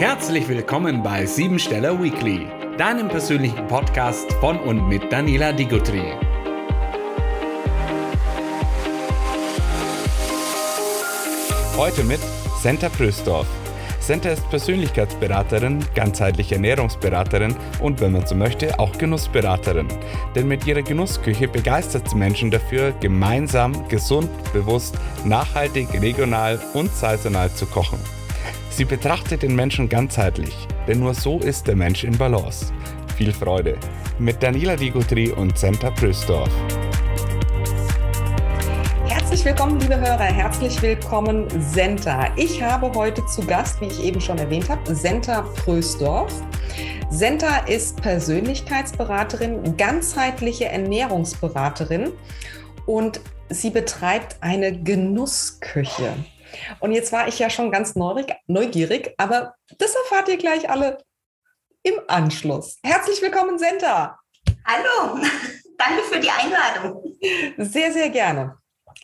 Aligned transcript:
Herzlich 0.00 0.48
willkommen 0.48 1.02
bei 1.02 1.26
Siebensteller 1.26 2.02
Weekly, 2.02 2.46
deinem 2.78 3.08
persönlichen 3.08 3.66
Podcast 3.66 4.32
von 4.40 4.58
und 4.60 4.88
mit 4.88 5.12
Daniela 5.12 5.52
Digutri. 5.52 6.14
Heute 11.76 12.02
mit 12.04 12.18
Senta 12.62 12.88
Prösdorf. 12.88 13.46
Senta 14.00 14.30
ist 14.30 14.48
Persönlichkeitsberaterin, 14.48 15.84
ganzheitliche 15.94 16.54
Ernährungsberaterin 16.54 17.54
und, 17.80 18.00
wenn 18.00 18.12
man 18.12 18.24
so 18.24 18.34
möchte, 18.34 18.78
auch 18.78 18.96
Genussberaterin. 18.96 19.88
Denn 20.34 20.48
mit 20.48 20.66
ihrer 20.66 20.80
Genussküche 20.80 21.46
begeistert 21.46 22.08
sie 22.08 22.16
Menschen 22.16 22.50
dafür, 22.50 22.92
gemeinsam, 23.00 23.86
gesund, 23.88 24.30
bewusst, 24.54 24.94
nachhaltig, 25.26 25.92
regional 26.00 26.58
und 26.72 26.90
saisonal 26.90 27.52
zu 27.52 27.66
kochen. 27.66 27.98
Sie 28.80 28.86
betrachtet 28.86 29.42
den 29.42 29.54
Menschen 29.54 29.90
ganzheitlich, 29.90 30.56
denn 30.88 31.00
nur 31.00 31.12
so 31.12 31.38
ist 31.38 31.66
der 31.66 31.76
Mensch 31.76 32.02
in 32.02 32.16
Balance. 32.16 32.72
Viel 33.14 33.30
Freude 33.30 33.76
mit 34.18 34.42
Daniela 34.42 34.74
Digutri 34.74 35.30
und 35.30 35.58
Senta 35.58 35.90
Prösdorf. 35.90 36.48
Herzlich 39.06 39.44
willkommen, 39.44 39.78
liebe 39.80 40.00
Hörer. 40.00 40.24
Herzlich 40.24 40.80
willkommen, 40.80 41.46
Senta. 41.60 42.34
Ich 42.36 42.62
habe 42.62 42.90
heute 42.94 43.22
zu 43.26 43.44
Gast, 43.44 43.82
wie 43.82 43.88
ich 43.88 44.02
eben 44.02 44.18
schon 44.18 44.38
erwähnt 44.38 44.70
habe, 44.70 44.94
Senta 44.94 45.42
Prösdorf. 45.42 46.32
Senta 47.10 47.58
ist 47.66 48.00
Persönlichkeitsberaterin, 48.00 49.76
ganzheitliche 49.76 50.70
Ernährungsberaterin 50.70 52.12
und 52.86 53.20
sie 53.50 53.68
betreibt 53.68 54.38
eine 54.40 54.72
Genussküche. 54.72 56.14
Und 56.80 56.92
jetzt 56.92 57.12
war 57.12 57.28
ich 57.28 57.38
ja 57.38 57.50
schon 57.50 57.70
ganz 57.70 57.94
neugierig, 57.94 59.14
aber 59.18 59.54
das 59.78 59.94
erfahrt 59.94 60.28
ihr 60.28 60.36
gleich 60.36 60.68
alle 60.68 60.98
im 61.82 61.94
Anschluss. 62.08 62.78
Herzlich 62.82 63.22
willkommen, 63.22 63.58
Senta. 63.58 64.18
Hallo, 64.66 65.18
danke 65.78 66.02
für 66.10 66.20
die 66.20 66.30
Einladung. 66.30 67.02
Sehr, 67.56 67.92
sehr 67.92 68.10
gerne. 68.10 68.56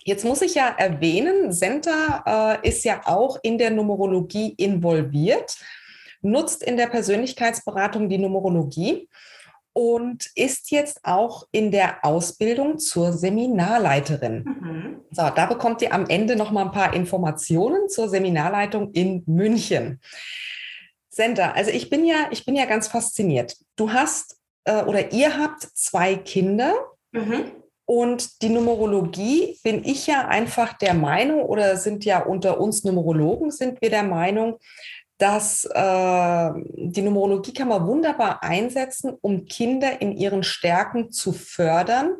Jetzt 0.04 0.24
muss 0.24 0.42
ich 0.42 0.54
ja 0.54 0.68
erwähnen, 0.68 1.52
Senta 1.52 2.60
äh, 2.62 2.68
ist 2.68 2.84
ja 2.84 3.00
auch 3.06 3.38
in 3.42 3.58
der 3.58 3.70
Numerologie 3.70 4.54
involviert, 4.56 5.56
nutzt 6.22 6.62
in 6.62 6.76
der 6.76 6.86
Persönlichkeitsberatung 6.86 8.08
die 8.08 8.18
Numerologie 8.18 9.08
und 9.76 10.30
ist 10.34 10.70
jetzt 10.70 11.04
auch 11.04 11.46
in 11.52 11.70
der 11.70 12.02
Ausbildung 12.02 12.78
zur 12.78 13.12
Seminarleiterin. 13.12 14.44
Mhm. 14.44 15.00
So, 15.10 15.28
da 15.28 15.44
bekommt 15.44 15.82
ihr 15.82 15.92
am 15.92 16.06
Ende 16.06 16.34
noch 16.34 16.50
mal 16.50 16.64
ein 16.64 16.72
paar 16.72 16.94
Informationen 16.94 17.90
zur 17.90 18.08
Seminarleitung 18.08 18.92
in 18.92 19.22
München. 19.26 20.00
Senta, 21.10 21.50
also 21.50 21.70
ich 21.70 21.90
bin 21.90 22.06
ja, 22.06 22.28
ich 22.30 22.46
bin 22.46 22.56
ja 22.56 22.64
ganz 22.64 22.88
fasziniert. 22.88 23.54
Du 23.76 23.92
hast 23.92 24.38
äh, 24.64 24.82
oder 24.82 25.12
ihr 25.12 25.36
habt 25.36 25.64
zwei 25.74 26.14
Kinder. 26.14 26.72
Mhm. 27.12 27.52
Und 27.84 28.40
die 28.40 28.48
Numerologie 28.48 29.58
bin 29.62 29.84
ich 29.84 30.06
ja 30.06 30.26
einfach 30.26 30.72
der 30.72 30.94
Meinung 30.94 31.42
oder 31.42 31.76
sind 31.76 32.06
ja 32.06 32.20
unter 32.24 32.58
uns 32.58 32.82
Numerologen 32.82 33.50
sind 33.50 33.80
wir 33.80 33.90
der 33.90 34.02
Meinung, 34.02 34.58
dass 35.18 35.64
äh, 35.64 36.50
die 36.76 37.02
Numerologie 37.02 37.54
kann 37.54 37.68
man 37.68 37.86
wunderbar 37.86 38.42
einsetzen, 38.42 39.12
um 39.20 39.46
Kinder 39.46 40.00
in 40.00 40.12
ihren 40.12 40.42
Stärken 40.42 41.10
zu 41.10 41.32
fördern. 41.32 42.16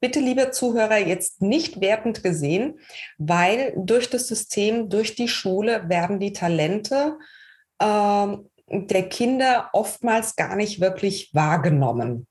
Bitte, 0.00 0.18
liebe 0.18 0.50
Zuhörer, 0.50 0.98
jetzt 0.98 1.42
nicht 1.42 1.80
wertend 1.80 2.22
gesehen, 2.22 2.80
weil 3.18 3.74
durch 3.76 4.08
das 4.10 4.26
System, 4.26 4.88
durch 4.88 5.14
die 5.14 5.28
Schule 5.28 5.88
werden 5.88 6.18
die 6.18 6.32
Talente 6.32 7.18
äh, 7.78 8.26
der 8.70 9.08
Kinder 9.08 9.68
oftmals 9.72 10.36
gar 10.36 10.56
nicht 10.56 10.80
wirklich 10.80 11.34
wahrgenommen. 11.34 12.26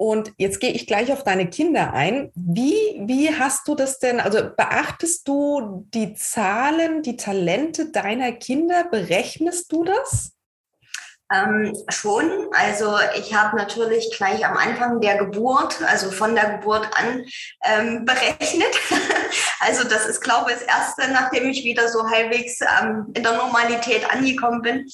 Und 0.00 0.32
jetzt 0.38 0.60
gehe 0.60 0.70
ich 0.70 0.86
gleich 0.86 1.12
auf 1.12 1.24
deine 1.24 1.50
Kinder 1.50 1.92
ein. 1.92 2.30
Wie, 2.36 3.02
wie 3.04 3.34
hast 3.36 3.66
du 3.66 3.74
das 3.74 3.98
denn, 3.98 4.20
also 4.20 4.38
beachtest 4.56 5.26
du 5.26 5.86
die 5.92 6.14
Zahlen, 6.14 7.02
die 7.02 7.16
Talente 7.16 7.90
deiner 7.90 8.30
Kinder? 8.30 8.84
Berechnest 8.84 9.72
du 9.72 9.82
das? 9.82 10.32
Ähm, 11.34 11.74
schon. 11.88 12.30
Also 12.52 12.96
ich 13.18 13.34
habe 13.34 13.56
natürlich 13.56 14.16
gleich 14.16 14.46
am 14.46 14.56
Anfang 14.56 15.00
der 15.00 15.18
Geburt, 15.18 15.82
also 15.82 16.12
von 16.12 16.34
der 16.36 16.58
Geburt 16.58 16.88
an, 16.96 17.24
ähm, 17.64 18.04
berechnet. 18.04 18.78
also 19.60 19.82
das 19.82 20.06
ist, 20.06 20.20
glaube 20.20 20.52
ich, 20.52 20.58
das 20.58 20.66
Erste, 20.66 21.12
nachdem 21.12 21.50
ich 21.50 21.64
wieder 21.64 21.88
so 21.88 22.08
halbwegs 22.08 22.60
ähm, 22.60 23.12
in 23.14 23.24
der 23.24 23.32
Normalität 23.32 24.08
angekommen 24.10 24.62
bin. 24.62 24.86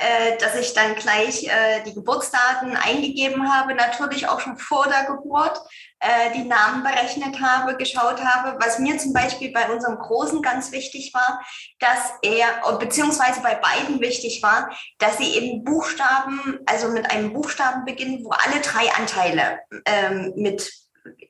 Äh, 0.00 0.38
dass 0.38 0.54
ich 0.54 0.72
dann 0.72 0.94
gleich 0.94 1.44
äh, 1.44 1.82
die 1.84 1.92
Geburtsdaten 1.92 2.74
eingegeben 2.74 3.52
habe, 3.52 3.74
natürlich 3.74 4.26
auch 4.26 4.40
schon 4.40 4.56
vor 4.56 4.86
der 4.86 5.04
Geburt, 5.04 5.60
äh, 5.98 6.32
die 6.34 6.44
Namen 6.44 6.82
berechnet 6.82 7.38
habe, 7.42 7.76
geschaut 7.76 8.24
habe. 8.24 8.56
Was 8.64 8.78
mir 8.78 8.96
zum 8.96 9.12
Beispiel 9.12 9.52
bei 9.52 9.68
unserem 9.68 9.98
Großen 9.98 10.40
ganz 10.40 10.72
wichtig 10.72 11.12
war, 11.12 11.44
dass 11.80 12.12
er, 12.22 12.78
beziehungsweise 12.78 13.42
bei 13.42 13.56
beiden 13.56 14.00
wichtig 14.00 14.42
war, 14.42 14.70
dass 14.96 15.18
sie 15.18 15.34
eben 15.36 15.64
Buchstaben, 15.64 16.60
also 16.64 16.88
mit 16.88 17.10
einem 17.10 17.34
Buchstaben 17.34 17.84
beginnen, 17.84 18.24
wo 18.24 18.30
alle 18.30 18.62
drei 18.62 18.90
Anteile 18.94 19.58
ähm, 19.84 20.32
mit 20.34 20.72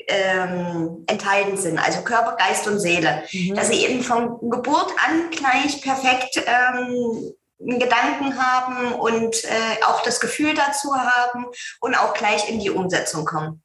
ähm, 0.06 1.04
enthalten 1.08 1.56
sind, 1.56 1.84
also 1.84 2.02
Körper, 2.02 2.36
Geist 2.36 2.68
und 2.68 2.78
Seele. 2.78 3.24
Mhm. 3.32 3.56
Dass 3.56 3.66
sie 3.66 3.84
eben 3.84 4.04
von 4.04 4.38
Geburt 4.48 4.92
an 5.04 5.30
gleich 5.30 5.82
perfekt 5.82 6.40
ähm, 6.46 7.32
Gedanken 7.60 8.42
haben 8.42 8.94
und 8.94 9.44
äh, 9.44 9.84
auch 9.86 10.02
das 10.02 10.20
Gefühl 10.20 10.54
dazu 10.54 10.94
haben 10.96 11.46
und 11.80 11.94
auch 11.94 12.14
gleich 12.14 12.48
in 12.48 12.58
die 12.58 12.70
Umsetzung 12.70 13.24
kommen. 13.24 13.62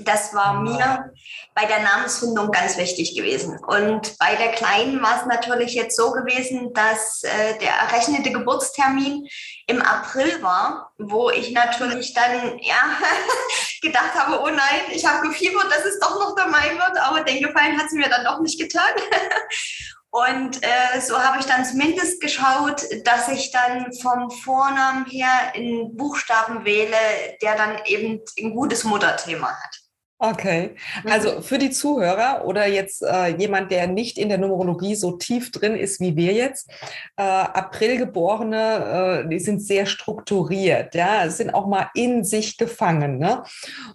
Das 0.00 0.32
war 0.32 0.60
mir 0.60 1.12
bei 1.56 1.64
der 1.64 1.80
Namensfindung 1.80 2.52
ganz 2.52 2.76
wichtig 2.76 3.16
gewesen. 3.16 3.58
Und 3.66 4.16
bei 4.18 4.36
der 4.36 4.52
Kleinen 4.52 5.02
war 5.02 5.18
es 5.18 5.26
natürlich 5.26 5.74
jetzt 5.74 5.96
so 5.96 6.12
gewesen, 6.12 6.72
dass 6.72 7.24
äh, 7.24 7.58
der 7.58 7.72
errechnete 7.72 8.30
Geburtstermin 8.30 9.26
im 9.66 9.82
April 9.82 10.40
war, 10.40 10.92
wo 10.98 11.30
ich 11.30 11.50
natürlich 11.50 12.14
dann 12.14 12.60
ja 12.60 12.76
gedacht 13.82 14.14
habe, 14.14 14.40
oh 14.40 14.48
nein, 14.48 14.82
ich 14.92 15.04
habe 15.04 15.26
gefiebert, 15.26 15.66
dass 15.68 15.84
es 15.84 15.98
doch 15.98 16.14
noch 16.20 16.36
der 16.36 16.46
Mai 16.46 16.70
wird, 16.74 16.98
aber 17.00 17.22
den 17.22 17.42
Gefallen 17.42 17.76
hat 17.76 17.90
sie 17.90 17.98
mir 17.98 18.08
dann 18.08 18.24
doch 18.24 18.38
nicht 18.40 18.60
getan. 18.60 18.92
Und 20.10 20.62
äh, 20.62 21.00
so 21.00 21.18
habe 21.22 21.38
ich 21.38 21.46
dann 21.46 21.64
zumindest 21.64 22.20
geschaut, 22.20 22.82
dass 23.04 23.28
ich 23.28 23.50
dann 23.50 23.92
vom 23.92 24.30
Vornamen 24.30 25.04
her 25.06 25.52
einen 25.54 25.96
Buchstaben 25.96 26.64
wähle, 26.64 26.96
der 27.42 27.56
dann 27.56 27.84
eben 27.84 28.20
ein 28.40 28.54
gutes 28.54 28.84
Mutterthema 28.84 29.48
hat. 29.48 29.87
Okay, 30.20 30.74
mhm. 31.04 31.12
also 31.12 31.42
für 31.42 31.58
die 31.58 31.70
Zuhörer 31.70 32.44
oder 32.44 32.66
jetzt 32.66 33.02
äh, 33.02 33.36
jemand, 33.36 33.70
der 33.70 33.86
nicht 33.86 34.18
in 34.18 34.28
der 34.28 34.38
Numerologie 34.38 34.96
so 34.96 35.12
tief 35.12 35.52
drin 35.52 35.76
ist 35.76 36.00
wie 36.00 36.16
wir 36.16 36.32
jetzt, 36.32 36.68
äh, 37.16 37.22
Aprilgeborene, 37.22 39.22
äh, 39.24 39.28
die 39.28 39.38
sind 39.38 39.62
sehr 39.62 39.86
strukturiert, 39.86 40.96
ja, 40.96 41.30
sind 41.30 41.54
auch 41.54 41.68
mal 41.68 41.90
in 41.94 42.24
sich 42.24 42.56
gefangen. 42.56 43.18
Ne? 43.18 43.44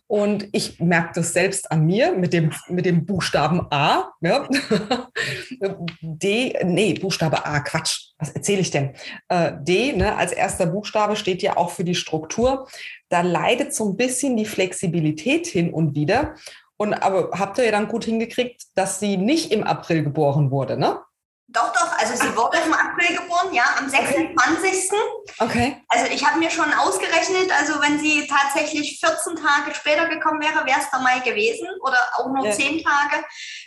Und 0.08 0.48
ich 0.54 0.80
merke 0.80 1.12
das 1.16 1.34
selbst 1.34 1.70
an 1.70 1.86
mir 1.86 2.14
mit 2.14 2.32
dem, 2.32 2.54
mit 2.70 2.86
dem 2.86 3.06
Buchstaben 3.06 3.68
A. 3.70 4.14
Ja? 4.22 4.48
D, 6.02 6.58
nee, 6.64 6.94
Buchstabe 6.94 7.46
A, 7.46 7.60
Quatsch, 7.60 8.12
was 8.18 8.30
erzähle 8.30 8.62
ich 8.62 8.72
denn? 8.72 8.94
Äh, 9.28 9.52
D, 9.60 9.92
ne, 9.92 10.16
als 10.16 10.32
erster 10.32 10.68
Buchstabe 10.68 11.18
steht 11.18 11.42
ja 11.42 11.58
auch 11.58 11.72
für 11.72 11.84
die 11.84 11.96
Struktur 11.96 12.66
da 13.14 13.22
leidet 13.22 13.76
so 13.76 13.88
ein 13.88 13.96
bisschen 13.96 14.36
die 14.38 14.46
Flexibilität 14.46 15.46
hin 15.46 15.72
und 15.72 15.94
wieder. 15.94 16.13
Und 16.78 16.94
aber 16.94 17.38
habt 17.40 17.58
ihr 17.58 17.66
ja 17.66 17.72
dann 17.72 17.88
gut 17.88 18.06
hingekriegt, 18.06 18.64
dass 18.76 19.00
sie 19.00 19.18
nicht 19.18 19.52
im 19.52 19.64
April 19.64 20.04
geboren 20.04 20.52
wurde, 20.52 20.78
ne? 20.78 21.00
Doch, 21.54 21.72
doch, 21.72 22.00
also 22.00 22.16
sie 22.16 22.36
wurde 22.36 22.58
im 22.66 22.74
April 22.74 23.16
geboren, 23.16 23.54
ja, 23.54 23.64
am 23.78 23.88
26. 23.88 24.90
Okay. 25.38 25.84
Also 25.88 26.12
ich 26.12 26.26
habe 26.26 26.40
mir 26.40 26.50
schon 26.50 26.74
ausgerechnet, 26.74 27.52
also 27.60 27.80
wenn 27.80 28.00
sie 28.00 28.28
tatsächlich 28.28 29.00
14 29.00 29.36
Tage 29.36 29.76
später 29.76 30.10
gekommen 30.10 30.42
wäre, 30.42 30.66
wäre 30.66 30.80
es 30.80 30.90
der 30.90 31.02
Mai 31.02 31.20
gewesen 31.20 31.68
oder 31.82 31.98
auch 32.16 32.28
nur 32.28 32.48
ja. 32.48 32.52
10 32.52 32.84
Tage. 32.84 33.24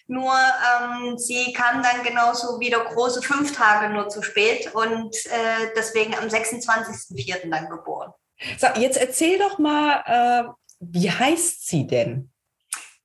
Nur 0.09 0.35
ähm, 0.35 1.17
sie 1.17 1.53
kam 1.53 1.81
dann 1.81 2.03
genauso 2.03 2.59
wieder 2.59 2.85
große 2.85 3.23
fünf 3.23 3.55
Tage 3.55 3.93
nur 3.93 4.09
zu 4.09 4.21
spät 4.23 4.75
und 4.75 5.15
äh, 5.27 5.71
deswegen 5.77 6.17
am 6.17 6.25
26.04. 6.25 7.49
dann 7.49 7.69
geboren. 7.69 8.13
So, 8.59 8.67
jetzt 8.81 8.97
erzähl 8.97 9.39
doch 9.39 9.59
mal, 9.59 10.03
äh, 10.07 10.49
wie 10.81 11.11
heißt 11.11 11.69
sie 11.69 11.87
denn? 11.87 12.33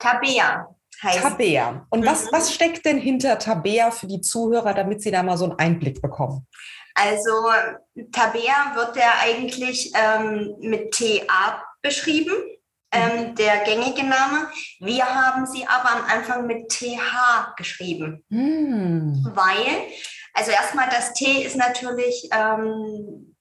Tabea. 0.01 0.67
Heißt 1.03 1.21
Tabea. 1.21 1.85
Und 1.89 2.01
mhm. 2.01 2.05
was, 2.05 2.31
was 2.31 2.53
steckt 2.53 2.85
denn 2.85 2.97
hinter 2.99 3.39
Tabea 3.39 3.91
für 3.91 4.07
die 4.07 4.21
Zuhörer, 4.21 4.73
damit 4.73 5.01
sie 5.01 5.11
da 5.11 5.23
mal 5.23 5.37
so 5.37 5.45
einen 5.45 5.59
Einblick 5.59 6.01
bekommen? 6.01 6.47
Also 6.93 7.31
Tabea 8.11 8.73
wird 8.75 8.95
ja 8.97 9.13
eigentlich 9.23 9.91
ähm, 9.95 10.55
mit 10.59 10.91
TA 10.93 11.63
beschrieben. 11.81 12.33
ähm, 12.93 13.35
der 13.35 13.59
gängige 13.63 14.03
Name. 14.03 14.49
Wir 14.81 15.05
haben 15.05 15.45
sie 15.45 15.65
aber 15.65 15.91
am 15.95 16.03
Anfang 16.05 16.45
mit 16.45 16.67
TH 16.67 17.55
geschrieben, 17.55 18.21
Hm. 18.29 19.31
weil, 19.33 19.87
also 20.33 20.51
erstmal 20.51 20.89
das 20.89 21.13
T 21.13 21.25
ist 21.43 21.55
natürlich 21.55 22.27
ähm, 22.33 23.33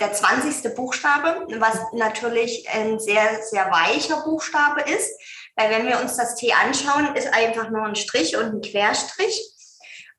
der 0.00 0.12
20. 0.12 0.74
Buchstabe, 0.74 1.46
was 1.60 1.78
natürlich 1.92 2.68
ein 2.72 2.98
sehr, 2.98 3.40
sehr 3.42 3.70
weicher 3.70 4.22
Buchstabe 4.24 4.80
ist. 4.80 5.10
Weil 5.58 5.70
wenn 5.70 5.88
wir 5.88 6.00
uns 6.00 6.16
das 6.16 6.36
T 6.36 6.52
anschauen, 6.52 7.16
ist 7.16 7.34
einfach 7.34 7.68
nur 7.70 7.82
ein 7.82 7.96
Strich 7.96 8.36
und 8.36 8.54
ein 8.54 8.60
Querstrich. 8.60 9.42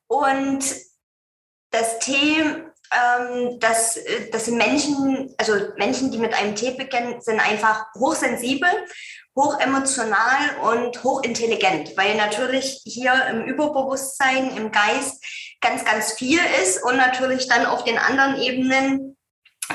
Und 0.06 0.62
das 1.70 1.98
T, 2.00 2.12
ähm, 2.12 3.58
das, 3.58 3.98
das 4.32 4.44
sind 4.44 4.58
Menschen, 4.58 5.34
also 5.38 5.54
Menschen, 5.78 6.12
die 6.12 6.18
mit 6.18 6.34
einem 6.34 6.54
T 6.54 6.72
beginnen, 6.72 7.22
sind 7.22 7.40
einfach 7.40 7.86
hochsensibel, 7.94 8.68
hochemotional 9.34 10.58
und 10.62 11.02
hochintelligent, 11.02 11.96
weil 11.96 12.16
natürlich 12.16 12.82
hier 12.84 13.14
im 13.30 13.44
Überbewusstsein, 13.44 14.54
im 14.58 14.70
Geist 14.70 15.24
ganz, 15.62 15.86
ganz 15.86 16.12
viel 16.12 16.40
ist 16.62 16.82
und 16.82 16.98
natürlich 16.98 17.48
dann 17.48 17.64
auf 17.64 17.84
den 17.84 17.96
anderen 17.96 18.42
Ebenen 18.42 19.16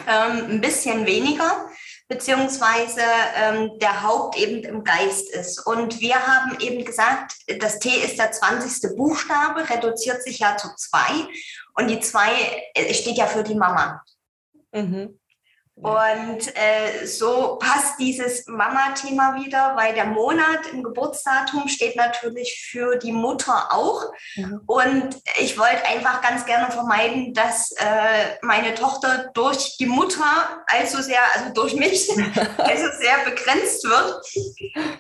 ähm, 0.08 0.46
ein 0.52 0.62
bisschen 0.62 1.08
weniger, 1.08 1.70
beziehungsweise 2.08 3.02
ähm, 3.36 3.80
der 3.80 4.04
Haupt 4.04 4.38
eben 4.38 4.64
im 4.64 4.84
Geist 4.84 5.34
ist. 5.34 5.66
Und 5.66 6.00
wir 6.00 6.16
haben 6.16 6.60
eben 6.60 6.86
gesagt, 6.86 7.34
das 7.60 7.80
T 7.80 7.90
ist 7.90 8.20
der 8.20 8.32
20. 8.32 8.96
Buchstabe, 8.96 9.68
reduziert 9.70 10.22
sich 10.22 10.40
ja 10.40 10.56
zu 10.58 10.70
zwei. 10.76 11.28
Und 11.74 11.88
die 11.88 12.00
zwei 12.00 12.32
äh, 12.76 12.94
steht 12.94 13.18
ja 13.18 13.26
für 13.26 13.44
die 13.44 13.56
Mama. 13.56 14.04
Mhm. 14.72 15.20
Und 15.78 16.56
äh, 16.56 17.06
so 17.06 17.58
passt 17.60 18.00
dieses 18.00 18.48
Mama-Thema 18.48 19.36
wieder, 19.36 19.76
weil 19.76 19.94
der 19.94 20.06
Monat 20.06 20.68
im 20.72 20.84
Geburtsdatum 20.84 21.68
steht 21.68 21.98
natürlich 21.98 22.70
für 22.72 22.96
die 22.96 23.12
Mutter 23.12 23.74
auch. 23.74 24.06
Mhm. 24.38 24.62
Und 24.68 25.22
ich 25.38 25.60
wollte 25.60 25.86
einfach 25.86 26.22
ganz 26.22 26.46
gerne 26.46 26.72
vermeiden, 26.72 27.34
dass 27.34 27.72
äh, 27.74 28.38
meine 28.42 28.74
Tochter 28.74 29.32
durch 29.34 29.76
die 29.78 29.86
Mutter 29.86 30.64
allzu 30.68 31.02
sehr, 31.02 31.20
also 31.36 31.54
durch 31.54 31.76
mich, 31.76 32.10
also 32.58 32.86
sehr 32.98 33.26
begrenzt 33.26 33.84
wird. 33.84 34.26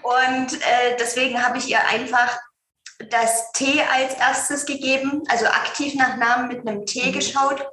Und 0.04 0.62
äh, 0.62 0.98
deswegen 1.00 1.42
habe 1.42 1.57
ich 1.57 1.69
ihr 1.69 1.80
einfach 1.88 2.38
das 3.10 3.51
T 3.54 3.81
als 3.94 4.13
erstes 4.16 4.66
gegeben, 4.66 5.24
also 5.30 5.45
aktiv 5.45 5.95
nach 5.95 6.18
Namen 6.18 6.50
mit 6.50 6.68
einem 6.68 6.86
T 6.86 7.06
Mhm. 7.06 7.13
geschaut 7.13 7.66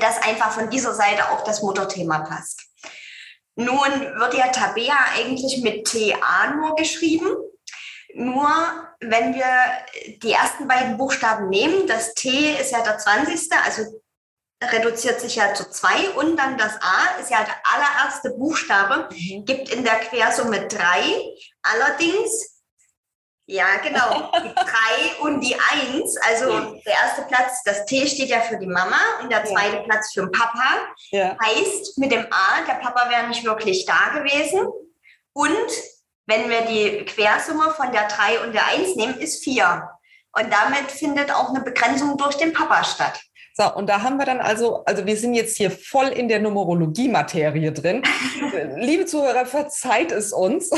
dass 0.00 0.22
einfach 0.22 0.52
von 0.52 0.70
dieser 0.70 0.94
Seite 0.94 1.30
auch 1.30 1.44
das 1.44 1.62
Mutterthema 1.62 2.20
passt. 2.20 2.62
Nun 3.54 3.76
wird 4.18 4.34
ja 4.34 4.48
Tabea 4.48 4.96
eigentlich 5.14 5.62
mit 5.62 5.86
TA 5.86 6.54
nur 6.54 6.74
geschrieben. 6.74 7.28
Nur 8.14 8.48
wenn 9.00 9.34
wir 9.34 9.46
die 10.22 10.32
ersten 10.32 10.68
beiden 10.68 10.96
Buchstaben 10.96 11.48
nehmen, 11.48 11.86
das 11.86 12.14
T 12.14 12.56
ist 12.60 12.72
ja 12.72 12.82
der 12.82 12.98
20. 12.98 13.50
also 13.64 14.02
reduziert 14.62 15.20
sich 15.20 15.36
ja 15.36 15.54
zu 15.54 15.68
zwei 15.70 16.10
und 16.10 16.36
dann 16.36 16.56
das 16.56 16.74
A 16.80 17.20
ist 17.20 17.30
ja 17.30 17.42
der 17.42 17.56
allererste 17.64 18.30
Buchstabe, 18.30 19.08
Mhm. 19.10 19.44
gibt 19.44 19.68
in 19.70 19.82
der 19.82 19.96
Quersumme 19.96 20.68
drei. 20.68 21.02
Allerdings, 21.62 22.51
ja 23.52 23.66
genau, 23.82 24.30
die 24.42 24.54
drei 24.54 25.20
und 25.22 25.40
die 25.40 25.54
eins, 25.54 26.16
also 26.28 26.74
der 26.86 26.92
erste 26.92 27.22
Platz, 27.22 27.62
das 27.64 27.84
T 27.84 28.06
steht 28.06 28.28
ja 28.28 28.40
für 28.40 28.56
die 28.58 28.66
Mama 28.66 28.96
und 29.22 29.30
der 29.30 29.40
Ja. 29.40 29.44
zweite 29.44 29.82
Platz 29.84 30.12
für 30.12 30.20
den 30.22 30.32
Papa. 30.32 30.88
Ja. 31.10 31.36
Heißt 31.44 31.98
mit 31.98 32.10
dem 32.12 32.26
A, 32.30 32.64
der 32.66 32.74
Papa 32.74 33.10
wäre 33.10 33.28
nicht 33.28 33.44
wirklich 33.44 33.84
da 33.86 34.18
gewesen. 34.18 34.66
Und 35.34 35.68
wenn 36.26 36.48
wir 36.48 36.62
die 36.62 37.04
Quersumme 37.04 37.72
von 37.74 37.90
der 37.92 38.06
3 38.08 38.40
und 38.44 38.52
der 38.54 38.66
1 38.66 38.96
nehmen, 38.96 39.18
ist 39.18 39.42
4. 39.44 39.88
Und 40.34 40.52
damit 40.52 40.90
findet 40.90 41.30
auch 41.34 41.50
eine 41.50 41.60
Begrenzung 41.60 42.16
durch 42.16 42.36
den 42.36 42.52
Papa 42.52 42.84
statt. 42.84 43.20
So, 43.54 43.70
und 43.74 43.86
da 43.86 44.00
haben 44.02 44.16
wir 44.16 44.24
dann 44.24 44.40
also, 44.40 44.82
also 44.86 45.04
wir 45.04 45.16
sind 45.16 45.34
jetzt 45.34 45.58
hier 45.58 45.70
voll 45.70 46.06
in 46.08 46.28
der 46.28 46.40
Numerologie-Materie 46.40 47.70
drin. 47.72 48.02
Liebe 48.76 49.04
Zuhörer, 49.04 49.44
verzeiht 49.44 50.10
es 50.10 50.32
uns. 50.32 50.70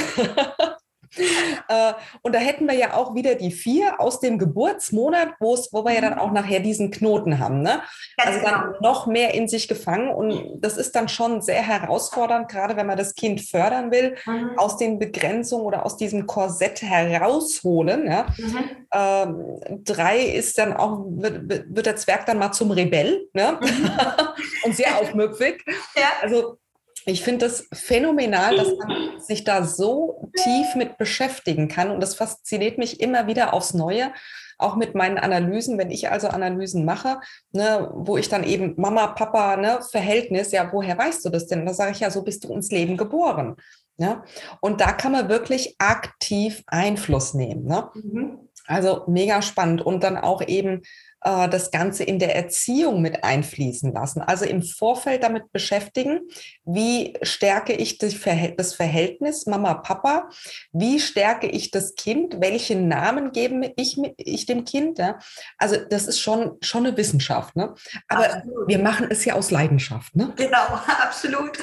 Äh, 1.66 1.94
und 2.20 2.34
da 2.34 2.38
hätten 2.38 2.66
wir 2.66 2.74
ja 2.74 2.94
auch 2.94 3.14
wieder 3.14 3.36
die 3.36 3.50
vier 3.50 3.98
aus 3.98 4.20
dem 4.20 4.38
Geburtsmonat, 4.38 5.34
wo 5.40 5.56
wir 5.84 5.94
ja 5.94 6.02
dann 6.02 6.18
auch 6.18 6.30
nachher 6.30 6.60
diesen 6.60 6.90
Knoten 6.90 7.38
haben. 7.38 7.62
Ne? 7.62 7.80
Also 8.18 8.38
genau. 8.40 8.50
dann 8.50 8.74
noch 8.80 9.06
mehr 9.06 9.32
in 9.32 9.48
sich 9.48 9.66
gefangen. 9.66 10.10
Und 10.10 10.60
das 10.60 10.76
ist 10.76 10.94
dann 10.94 11.08
schon 11.08 11.40
sehr 11.40 11.62
herausfordernd, 11.62 12.48
gerade 12.48 12.76
wenn 12.76 12.86
man 12.86 12.98
das 12.98 13.14
Kind 13.14 13.40
fördern 13.40 13.90
will, 13.90 14.16
Mhm. 14.26 14.58
aus 14.58 14.76
den 14.76 14.98
Begrenzungen 14.98 15.64
oder 15.64 15.84
aus 15.84 15.96
diesem 15.96 16.26
Korsett 16.26 16.82
herausholen. 16.82 18.06
Ja? 18.06 18.26
Mhm. 18.36 18.70
Ähm, 18.92 19.82
drei 19.84 20.20
ist 20.20 20.58
dann 20.58 20.72
auch, 20.74 21.04
wird, 21.06 21.74
wird 21.74 21.86
der 21.86 21.96
Zwerg 21.96 22.26
dann 22.26 22.38
mal 22.38 22.52
zum 22.52 22.70
Rebell 22.70 23.28
ne? 23.32 23.58
und 24.64 24.74
sehr 24.74 24.98
aufmüpfig. 25.00 25.64
Ja. 25.96 26.08
Also 26.22 26.58
ich 27.06 27.22
finde 27.22 27.46
das 27.46 27.68
phänomenal, 27.72 28.56
dass 28.56 28.68
man 28.76 29.20
sich 29.20 29.44
da 29.44 29.64
so 29.64 30.30
tief 30.42 30.74
mit 30.74 30.96
beschäftigen 30.96 31.68
kann. 31.68 31.90
Und 31.90 32.00
das 32.00 32.14
fasziniert 32.14 32.78
mich 32.78 33.00
immer 33.00 33.26
wieder 33.26 33.52
aufs 33.52 33.74
Neue, 33.74 34.12
auch 34.58 34.76
mit 34.76 34.94
meinen 34.94 35.18
Analysen, 35.18 35.78
wenn 35.78 35.90
ich 35.90 36.10
also 36.10 36.28
Analysen 36.28 36.84
mache, 36.84 37.20
ne, 37.52 37.90
wo 37.92 38.16
ich 38.16 38.28
dann 38.28 38.44
eben 38.44 38.74
Mama, 38.76 39.08
Papa, 39.08 39.56
ne, 39.56 39.80
Verhältnis, 39.90 40.52
ja, 40.52 40.72
woher 40.72 40.96
weißt 40.96 41.24
du 41.24 41.30
das 41.30 41.46
denn? 41.46 41.66
Da 41.66 41.74
sage 41.74 41.92
ich 41.92 42.00
ja, 42.00 42.10
so 42.10 42.22
bist 42.22 42.44
du 42.44 42.54
ins 42.54 42.70
Leben 42.70 42.96
geboren. 42.96 43.56
Ne? 43.96 44.22
Und 44.60 44.80
da 44.80 44.92
kann 44.92 45.12
man 45.12 45.28
wirklich 45.28 45.76
aktiv 45.78 46.62
Einfluss 46.66 47.34
nehmen. 47.34 47.64
Ne? 47.64 47.90
Mhm. 47.94 48.38
Also 48.66 49.04
mega 49.06 49.42
spannend 49.42 49.82
und 49.82 50.02
dann 50.02 50.16
auch 50.16 50.42
eben 50.42 50.82
äh, 51.24 51.48
das 51.48 51.70
Ganze 51.70 52.04
in 52.04 52.18
der 52.18 52.36
Erziehung 52.36 53.00
mit 53.00 53.24
einfließen 53.24 53.92
lassen. 53.92 54.20
Also 54.20 54.44
im 54.44 54.62
Vorfeld 54.62 55.22
damit 55.22 55.50
beschäftigen, 55.52 56.20
wie 56.64 57.14
stärke 57.22 57.72
ich 57.72 57.98
das, 57.98 58.14
Verhält 58.14 58.60
das 58.60 58.74
Verhältnis 58.74 59.46
Mama, 59.46 59.74
Papa, 59.74 60.28
wie 60.72 61.00
stärke 61.00 61.46
ich 61.46 61.70
das 61.70 61.94
Kind, 61.94 62.40
welche 62.40 62.76
Namen 62.76 63.32
gebe 63.32 63.72
ich, 63.76 63.98
ich 64.18 64.46
dem 64.46 64.64
Kind. 64.64 64.98
Ja? 64.98 65.18
Also 65.58 65.76
das 65.76 66.06
ist 66.06 66.20
schon, 66.20 66.58
schon 66.60 66.86
eine 66.86 66.96
Wissenschaft. 66.96 67.56
Ne? 67.56 67.74
Aber 68.08 68.24
Absolut. 68.24 68.68
wir 68.68 68.78
machen 68.78 69.06
es 69.10 69.24
ja 69.24 69.34
aus 69.34 69.50
Leidenschaft. 69.50 70.14
Ne? 70.14 70.32
Genau, 70.36 70.58
absolut. 71.02 71.58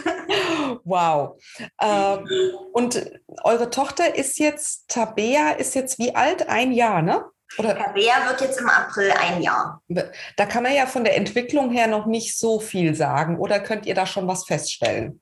Wow. 0.84 1.42
Ähm, 1.80 2.28
und 2.74 3.12
eure 3.44 3.70
Tochter 3.70 4.16
ist 4.16 4.40
jetzt, 4.40 4.90
Tabea 4.90 5.52
ist 5.52 5.76
jetzt 5.76 6.00
wie 6.00 6.16
alt? 6.16 6.50
Ein 6.50 6.72
Jahr, 6.72 7.02
ne? 7.02 7.26
Oder 7.58 7.78
Tabea 7.78 8.28
wird 8.28 8.42
jetzt 8.42 8.60
im 8.60 8.70
April 8.70 9.12
ein 9.12 9.42
Jahr. 9.42 9.82
da 9.88 10.46
kann 10.46 10.64
man 10.64 10.74
ja 10.74 10.86
von 10.86 11.04
der 11.04 11.18
Entwicklung 11.18 11.72
her 11.72 11.88
noch 11.88 12.06
nicht 12.06 12.38
so 12.38 12.60
viel 12.60 12.96
sagen. 12.96 13.38
Oder 13.38 13.60
könnt 13.60 13.86
ihr 13.86 13.96
da 13.96 14.06
schon 14.06 14.28
was 14.28 14.46
feststellen? 14.46 15.22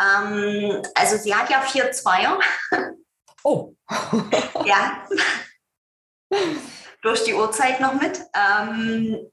Ähm, 0.00 0.82
also 0.94 1.16
sie 1.16 1.34
hat 1.34 1.48
ja 1.50 1.60
vier 1.62 1.90
Zweier. 1.92 2.38
Oh, 3.44 3.74
Ja. 4.64 5.06
Durch 7.02 7.24
die 7.24 7.34
Uhrzeit 7.34 7.80
noch 7.80 7.94
mit. 7.94 8.20
Ähm, 8.34 9.30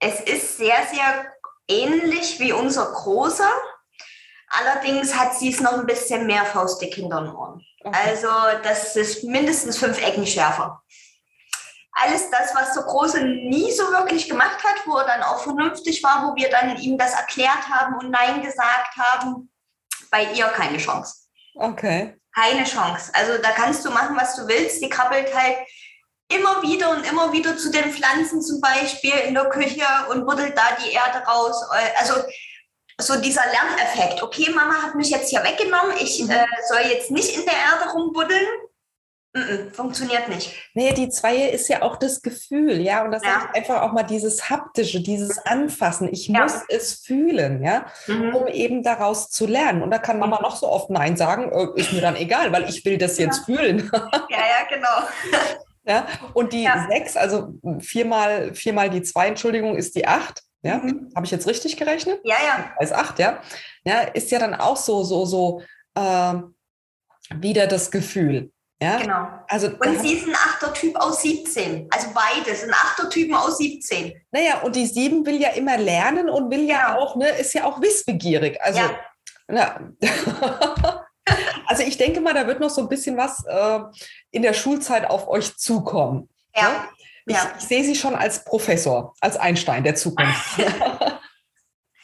es 0.00 0.20
ist 0.20 0.56
sehr, 0.56 0.86
sehr 0.90 1.32
ähnlich 1.68 2.40
wie 2.40 2.52
unser 2.52 2.90
Großer. 2.92 3.50
Allerdings 4.50 5.14
hat 5.14 5.34
sie 5.34 5.50
es 5.52 5.60
noch 5.60 5.74
ein 5.74 5.84
bisschen 5.86 6.26
mehr 6.26 6.44
faustdick 6.46 6.94
hinter 6.94 7.20
den 7.20 7.34
Ohren. 7.34 7.62
okay. 7.84 7.98
Also 8.06 8.28
das 8.62 8.96
ist 8.96 9.22
mindestens 9.24 9.76
fünf 9.76 10.02
Ecken 10.02 10.26
schärfer. 10.26 10.82
Alles 12.02 12.30
das, 12.30 12.54
was 12.54 12.74
der 12.74 12.82
Große 12.84 13.20
nie 13.22 13.70
so 13.72 13.84
wirklich 13.90 14.28
gemacht 14.28 14.62
hat, 14.64 14.86
wo 14.86 14.96
er 14.96 15.06
dann 15.06 15.22
auch 15.22 15.42
vernünftig 15.42 16.02
war, 16.02 16.24
wo 16.26 16.36
wir 16.36 16.48
dann 16.50 16.76
ihm 16.78 16.96
das 16.98 17.14
erklärt 17.14 17.68
haben 17.70 17.94
und 17.98 18.10
Nein 18.10 18.42
gesagt 18.42 18.96
haben, 18.96 19.50
bei 20.10 20.24
ihr 20.32 20.46
keine 20.48 20.78
Chance. 20.78 21.14
okay. 21.54 22.14
Keine 22.34 22.64
Chance. 22.64 23.10
Also 23.14 23.38
da 23.42 23.50
kannst 23.50 23.84
du 23.84 23.90
machen, 23.90 24.16
was 24.16 24.36
du 24.36 24.46
willst. 24.46 24.80
Die 24.80 24.88
krabbelt 24.88 25.34
halt 25.34 25.56
immer 26.30 26.62
wieder 26.62 26.90
und 26.90 27.02
immer 27.10 27.32
wieder 27.32 27.56
zu 27.56 27.68
den 27.72 27.90
Pflanzen 27.92 28.40
zum 28.42 28.60
Beispiel 28.60 29.14
in 29.26 29.34
der 29.34 29.48
Küche 29.48 29.82
und 30.10 30.24
buddelt 30.24 30.56
da 30.56 30.62
die 30.80 30.92
Erde 30.92 31.18
raus. 31.26 31.56
Also 31.98 32.14
so 33.00 33.20
dieser 33.20 33.42
Lerneffekt. 33.50 34.22
Okay, 34.22 34.50
Mama 34.54 34.82
hat 34.82 34.94
mich 34.94 35.10
jetzt 35.10 35.30
hier 35.30 35.42
weggenommen. 35.42 35.96
Ich 35.98 36.22
Mhm. 36.22 36.30
äh, 36.30 36.46
soll 36.68 36.82
jetzt 36.82 37.10
nicht 37.10 37.34
in 37.36 37.44
der 37.44 37.54
Erde 37.54 37.90
rumbuddeln. 37.92 38.46
Funktioniert 39.72 40.28
nicht. 40.28 40.54
Nee, 40.74 40.92
die 40.92 41.08
Zweier 41.08 41.50
ist 41.50 41.68
ja 41.68 41.82
auch 41.82 41.96
das 41.96 42.22
Gefühl, 42.22 42.80
ja. 42.80 43.04
Und 43.04 43.10
das 43.12 43.22
Ja. 43.22 43.36
ist 43.38 43.56
einfach 43.56 43.82
auch 43.82 43.92
mal 43.92 44.02
dieses 44.02 44.48
Haptische, 44.50 45.00
dieses 45.00 45.38
Anfassen. 45.38 46.08
Ich 46.12 46.28
Ja. 46.28 46.42
muss 46.42 46.54
es 46.68 46.94
fühlen, 47.04 47.62
ja, 47.62 47.86
um 48.08 48.46
eben 48.48 48.82
daraus 48.82 49.30
zu 49.30 49.46
lernen. 49.46 49.82
Und 49.82 49.90
da 49.90 49.98
kann 49.98 50.18
Mama 50.18 50.40
noch 50.42 50.56
so 50.56 50.68
oft 50.68 50.90
Nein 50.90 51.16
sagen, 51.16 51.50
äh, 51.52 51.80
ist 51.80 51.92
mir 51.92 52.00
dann 52.00 52.16
egal, 52.16 52.52
weil 52.52 52.68
ich 52.68 52.84
will 52.84 52.98
das 52.98 53.18
jetzt 53.18 53.44
fühlen. 53.44 53.90
Ja, 54.30 54.38
ja, 54.38 54.66
genau. 54.68 55.08
Ja, 55.84 56.06
und 56.34 56.52
die 56.52 56.64
Ja. 56.64 56.86
sechs, 56.90 57.16
also 57.16 57.54
viermal, 57.80 58.54
viermal 58.54 58.90
die 58.90 59.02
zwei, 59.02 59.28
Entschuldigung, 59.28 59.74
ist 59.76 59.96
die 59.96 60.06
acht. 60.06 60.42
Ja, 60.62 60.78
Mhm. 60.78 61.10
habe 61.14 61.24
ich 61.24 61.30
jetzt 61.32 61.46
richtig 61.46 61.76
gerechnet? 61.76 62.20
Ja, 62.24 62.34
ja. 62.44 62.72
Als 62.76 62.92
acht, 62.92 63.18
ja. 63.18 63.40
Ja, 63.84 64.00
ist 64.00 64.30
ja 64.30 64.38
dann 64.38 64.54
auch 64.54 64.76
so, 64.76 65.02
so, 65.04 65.24
so, 65.24 65.62
ähm, 65.96 66.54
wieder 67.34 67.66
das 67.66 67.90
Gefühl. 67.90 68.50
Ja? 68.80 68.98
Genau. 68.98 69.26
Also, 69.48 69.68
und 69.68 70.00
sie 70.00 70.14
ist 70.14 70.26
ein 70.28 70.34
Achtertyp 70.34 70.96
aus 70.96 71.22
17. 71.22 71.88
Also 71.90 72.08
beides, 72.14 72.62
ein 72.62 72.72
Achtertypen 72.72 73.34
aus 73.34 73.58
17. 73.58 74.20
Naja, 74.30 74.60
und 74.60 74.76
die 74.76 74.86
7 74.86 75.26
will 75.26 75.40
ja 75.40 75.50
immer 75.50 75.76
lernen 75.76 76.30
und 76.30 76.50
will 76.50 76.64
ja, 76.64 76.76
ja. 76.76 76.96
auch, 76.96 77.16
ne, 77.16 77.28
ist 77.28 77.54
ja 77.54 77.64
auch 77.64 77.80
wissbegierig. 77.80 78.60
Also, 78.62 78.78
ja. 78.78 78.90
Na, 79.48 79.80
also 81.66 81.82
ich 81.82 81.96
denke 81.96 82.20
mal, 82.20 82.34
da 82.34 82.46
wird 82.46 82.60
noch 82.60 82.70
so 82.70 82.82
ein 82.82 82.88
bisschen 82.88 83.16
was 83.16 83.44
äh, 83.46 83.80
in 84.30 84.42
der 84.42 84.52
Schulzeit 84.52 85.10
auf 85.10 85.26
euch 85.26 85.56
zukommen. 85.56 86.28
Ja. 86.54 86.68
Ne? 86.68 86.88
Ich, 87.26 87.34
ja. 87.34 87.52
ich 87.58 87.64
sehe 87.64 87.84
sie 87.84 87.96
schon 87.96 88.14
als 88.14 88.44
Professor, 88.44 89.14
als 89.20 89.36
Einstein 89.36 89.82
der 89.82 89.96
Zukunft. 89.96 90.58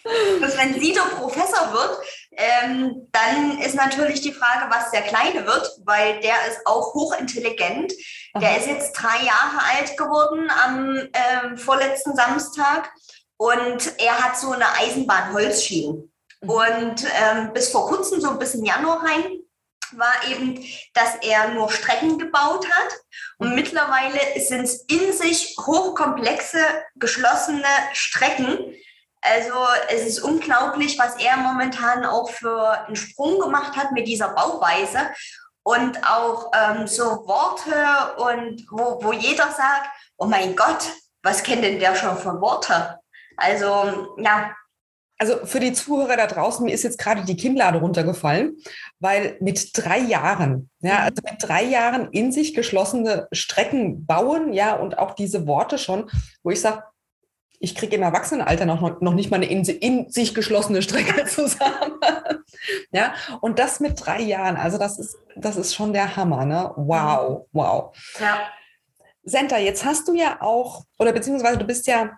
Dass 0.40 0.58
wenn 0.58 0.78
Sido 0.78 1.02
Professor 1.16 1.72
wird, 1.72 1.98
ähm, 2.36 3.08
dann 3.12 3.58
ist 3.58 3.74
natürlich 3.74 4.20
die 4.20 4.32
Frage, 4.32 4.70
was 4.70 4.90
der 4.90 5.02
Kleine 5.02 5.46
wird, 5.46 5.70
weil 5.84 6.20
der 6.20 6.34
ist 6.48 6.66
auch 6.66 6.94
hochintelligent. 6.94 7.92
Aha. 8.34 8.40
Der 8.40 8.58
ist 8.58 8.66
jetzt 8.66 8.92
drei 8.92 9.24
Jahre 9.24 9.60
alt 9.74 9.96
geworden 9.96 10.50
am 10.64 10.96
ähm, 10.96 11.56
vorletzten 11.58 12.14
Samstag 12.16 12.90
und 13.36 13.98
er 13.98 14.18
hat 14.20 14.38
so 14.38 14.52
eine 14.52 14.66
Eisenbahn-Holzschienen. 14.78 16.12
Mhm. 16.40 16.50
Und 16.50 17.04
ähm, 17.04 17.52
bis 17.52 17.70
vor 17.70 17.88
kurzem, 17.88 18.20
so 18.20 18.36
bis 18.38 18.54
in 18.54 18.64
Januar 18.64 19.04
rein, 19.04 19.40
war 19.92 20.14
eben, 20.28 20.64
dass 20.92 21.16
er 21.22 21.48
nur 21.48 21.70
Strecken 21.70 22.18
gebaut 22.18 22.66
hat. 22.68 22.92
Und 23.38 23.50
mhm. 23.50 23.54
mittlerweile 23.54 24.18
sind 24.40 24.64
es 24.64 24.84
in 24.88 25.12
sich 25.12 25.56
hochkomplexe, 25.58 26.58
geschlossene 26.96 27.64
Strecken, 27.92 28.74
also 29.24 29.54
es 29.88 30.06
ist 30.06 30.20
unglaublich, 30.20 30.98
was 30.98 31.16
er 31.16 31.38
momentan 31.38 32.04
auch 32.04 32.30
für 32.30 32.86
einen 32.86 32.96
Sprung 32.96 33.38
gemacht 33.40 33.74
hat 33.74 33.92
mit 33.92 34.06
dieser 34.06 34.28
Bauweise 34.28 34.98
und 35.62 35.98
auch 36.06 36.52
ähm, 36.54 36.86
so 36.86 37.26
Worte 37.26 37.74
und 38.18 38.66
wo, 38.70 39.02
wo 39.02 39.12
jeder 39.12 39.44
sagt, 39.44 39.88
oh 40.18 40.26
mein 40.26 40.54
Gott, 40.54 40.92
was 41.22 41.42
kennt 41.42 41.64
denn 41.64 41.80
der 41.80 41.96
schon 41.96 42.18
für 42.18 42.38
Worte? 42.40 42.98
Also 43.36 44.14
ja. 44.18 44.54
Also 45.16 45.46
für 45.46 45.60
die 45.60 45.72
Zuhörer 45.72 46.16
da 46.16 46.26
draußen, 46.26 46.66
mir 46.66 46.74
ist 46.74 46.82
jetzt 46.82 46.98
gerade 46.98 47.24
die 47.24 47.36
Kinnlade 47.36 47.78
runtergefallen, 47.78 48.58
weil 48.98 49.38
mit 49.40 49.70
drei 49.72 50.00
Jahren, 50.00 50.70
ja, 50.80 50.94
mhm. 50.94 51.00
also 51.00 51.22
mit 51.22 51.42
drei 51.42 51.62
Jahren 51.62 52.10
in 52.10 52.30
sich 52.30 52.52
geschlossene 52.52 53.28
Strecken 53.32 54.04
bauen, 54.04 54.52
ja, 54.52 54.74
und 54.74 54.98
auch 54.98 55.14
diese 55.14 55.46
Worte 55.46 55.78
schon, 55.78 56.10
wo 56.42 56.50
ich 56.50 56.60
sage, 56.60 56.82
ich 57.64 57.74
kriege 57.74 57.96
im 57.96 58.02
Erwachsenenalter 58.02 58.66
noch, 58.66 59.00
noch 59.00 59.14
nicht 59.14 59.30
mal 59.30 59.36
eine 59.36 59.46
in, 59.46 59.64
in 59.64 60.10
sich 60.10 60.34
geschlossene 60.34 60.82
Strecke 60.82 61.24
zusammen. 61.26 61.98
ja, 62.92 63.14
und 63.40 63.58
das 63.58 63.80
mit 63.80 64.04
drei 64.04 64.20
Jahren, 64.20 64.56
also 64.56 64.76
das 64.76 64.98
ist, 64.98 65.16
das 65.34 65.56
ist 65.56 65.74
schon 65.74 65.94
der 65.94 66.14
Hammer, 66.14 66.44
ne? 66.44 66.72
Wow, 66.76 67.46
wow. 67.52 67.96
Ja. 68.20 68.40
Senta, 69.24 69.56
jetzt 69.56 69.84
hast 69.86 70.06
du 70.06 70.14
ja 70.14 70.42
auch, 70.42 70.84
oder 70.98 71.12
beziehungsweise 71.12 71.56
du 71.56 71.64
bist 71.64 71.86
ja 71.86 72.10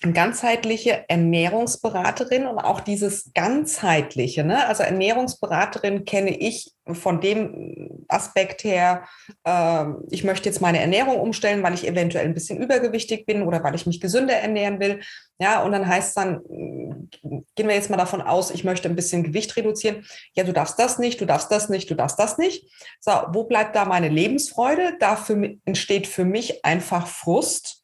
ganzheitliche 0.00 1.04
Ernährungsberaterin 1.08 2.46
und 2.46 2.58
auch 2.58 2.80
dieses 2.80 3.32
ganzheitliche, 3.34 4.44
ne? 4.44 4.66
also 4.66 4.84
Ernährungsberaterin 4.84 6.04
kenne 6.04 6.36
ich 6.36 6.72
von 6.92 7.20
dem 7.20 8.04
Aspekt 8.08 8.64
her, 8.64 9.04
äh, 9.44 9.84
ich 10.10 10.24
möchte 10.24 10.48
jetzt 10.48 10.60
meine 10.60 10.80
Ernährung 10.80 11.18
umstellen, 11.18 11.62
weil 11.62 11.74
ich 11.74 11.86
eventuell 11.86 12.24
ein 12.24 12.34
bisschen 12.34 12.62
übergewichtig 12.62 13.26
bin 13.26 13.42
oder 13.42 13.62
weil 13.62 13.74
ich 13.74 13.86
mich 13.86 14.00
gesünder 14.00 14.34
ernähren 14.34 14.80
will. 14.80 15.00
Ja, 15.40 15.62
und 15.62 15.72
dann 15.72 15.86
heißt 15.86 16.08
es 16.08 16.14
dann, 16.14 16.40
gehen 17.54 17.68
wir 17.68 17.74
jetzt 17.74 17.90
mal 17.90 17.96
davon 17.96 18.22
aus, 18.22 18.50
ich 18.50 18.64
möchte 18.64 18.88
ein 18.88 18.96
bisschen 18.96 19.24
Gewicht 19.24 19.56
reduzieren. 19.56 20.04
Ja, 20.34 20.44
du 20.44 20.52
darfst 20.52 20.78
das 20.78 20.98
nicht, 20.98 21.20
du 21.20 21.26
darfst 21.26 21.50
das 21.50 21.68
nicht, 21.68 21.90
du 21.90 21.94
darfst 21.94 22.18
das 22.18 22.38
nicht. 22.38 22.64
So, 23.00 23.12
wo 23.32 23.44
bleibt 23.44 23.76
da 23.76 23.84
meine 23.84 24.08
Lebensfreude? 24.08 24.96
Dafür 24.98 25.56
entsteht 25.64 26.06
für 26.06 26.24
mich 26.24 26.64
einfach 26.64 27.06
Frust 27.06 27.77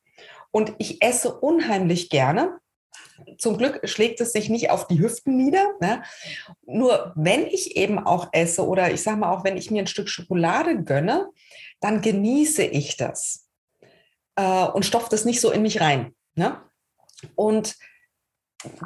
und 0.54 0.73
ich 0.78 1.02
esse 1.02 1.34
unheimlich 1.34 2.11
gerne. 2.11 2.61
Zum 3.38 3.58
Glück 3.58 3.80
schlägt 3.88 4.20
es 4.20 4.30
sich 4.30 4.49
nicht 4.49 4.70
auf 4.70 4.87
die 4.87 5.00
Hüften 5.00 5.37
nieder. 5.37 5.73
Ne? 5.80 6.04
Nur 6.64 7.12
wenn 7.16 7.49
ich 7.49 7.76
eben 7.76 7.99
auch 7.99 8.28
esse 8.30 8.64
oder 8.64 8.92
ich 8.92 9.02
sage 9.02 9.16
mal 9.16 9.32
auch, 9.32 9.42
wenn 9.42 9.56
ich 9.56 9.73
mir 9.73 9.82
ein 9.82 9.88
Stück 9.88 10.08
Schokolade 10.08 10.84
gönne, 10.84 11.28
dann 11.80 12.02
genieße 12.02 12.62
ich 12.62 12.96
das 12.96 13.49
äh, 14.37 14.66
und 14.66 14.87
stopfe 14.87 15.08
das 15.11 15.25
nicht 15.25 15.40
so 15.40 15.50
in 15.50 15.62
mich 15.62 15.80
rein. 15.80 16.14
Ne? 16.37 16.61
Und 17.34 17.75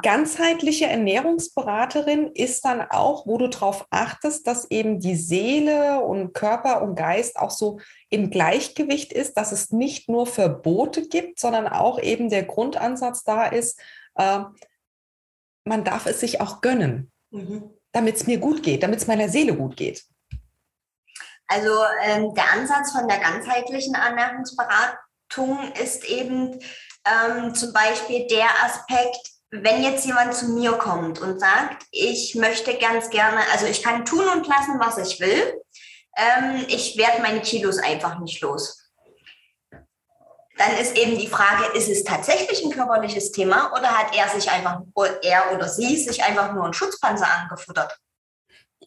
ganzheitliche 0.01 0.85
Ernährungsberaterin 0.87 2.31
ist 2.33 2.65
dann 2.65 2.81
auch, 2.81 3.25
wo 3.25 3.37
du 3.37 3.47
darauf 3.47 3.85
achtest, 3.89 4.47
dass 4.47 4.69
eben 4.71 4.99
die 4.99 5.15
Seele 5.15 6.01
und 6.01 6.33
Körper 6.33 6.81
und 6.81 6.95
Geist 6.95 7.37
auch 7.37 7.51
so 7.51 7.79
im 8.09 8.29
Gleichgewicht 8.29 9.13
ist, 9.13 9.37
dass 9.37 9.51
es 9.51 9.71
nicht 9.71 10.09
nur 10.09 10.27
Verbote 10.27 11.07
gibt, 11.07 11.39
sondern 11.39 11.67
auch 11.67 11.99
eben 11.99 12.29
der 12.29 12.43
Grundansatz 12.43 13.23
da 13.23 13.45
ist, 13.45 13.79
äh, 14.15 14.39
man 15.65 15.83
darf 15.83 16.05
es 16.05 16.19
sich 16.19 16.41
auch 16.41 16.61
gönnen, 16.61 17.11
mhm. 17.31 17.69
damit 17.91 18.15
es 18.15 18.27
mir 18.27 18.39
gut 18.39 18.63
geht, 18.63 18.83
damit 18.83 18.99
es 18.99 19.07
meiner 19.07 19.29
Seele 19.29 19.55
gut 19.55 19.77
geht. 19.77 20.05
Also 21.47 21.71
ähm, 22.03 22.33
der 22.35 22.51
Ansatz 22.53 22.91
von 22.91 23.07
der 23.07 23.19
ganzheitlichen 23.19 23.95
Ernährungsberatung 23.95 25.71
ist 25.81 26.05
eben 26.05 26.59
ähm, 27.05 27.55
zum 27.55 27.73
Beispiel 27.73 28.27
der 28.27 28.47
Aspekt, 28.63 29.38
wenn 29.51 29.83
jetzt 29.83 30.05
jemand 30.05 30.33
zu 30.33 30.49
mir 30.49 30.73
kommt 30.73 31.19
und 31.21 31.39
sagt, 31.39 31.85
ich 31.91 32.35
möchte 32.35 32.77
ganz 32.77 33.09
gerne, 33.09 33.39
also 33.51 33.65
ich 33.65 33.81
kann 33.81 34.05
tun 34.05 34.27
und 34.35 34.47
lassen, 34.47 34.79
was 34.79 34.97
ich 34.97 35.19
will, 35.19 35.61
ähm, 36.15 36.65
ich 36.67 36.97
werde 36.97 37.21
meine 37.21 37.41
Kilos 37.41 37.79
einfach 37.79 38.19
nicht 38.19 38.41
los. 38.41 38.91
Dann 40.57 40.73
ist 40.79 40.97
eben 40.97 41.17
die 41.17 41.27
Frage, 41.27 41.77
ist 41.77 41.89
es 41.89 42.03
tatsächlich 42.03 42.63
ein 42.63 42.71
körperliches 42.71 43.31
Thema 43.31 43.71
oder 43.71 43.97
hat 43.97 44.15
er 44.15 44.27
sich 44.27 44.51
einfach, 44.51 44.81
er 45.23 45.55
oder 45.55 45.69
sie 45.69 45.95
sich 45.95 46.21
einfach 46.23 46.53
nur 46.53 46.65
einen 46.65 46.73
Schutzpanzer 46.73 47.27
angefuttert? 47.27 47.97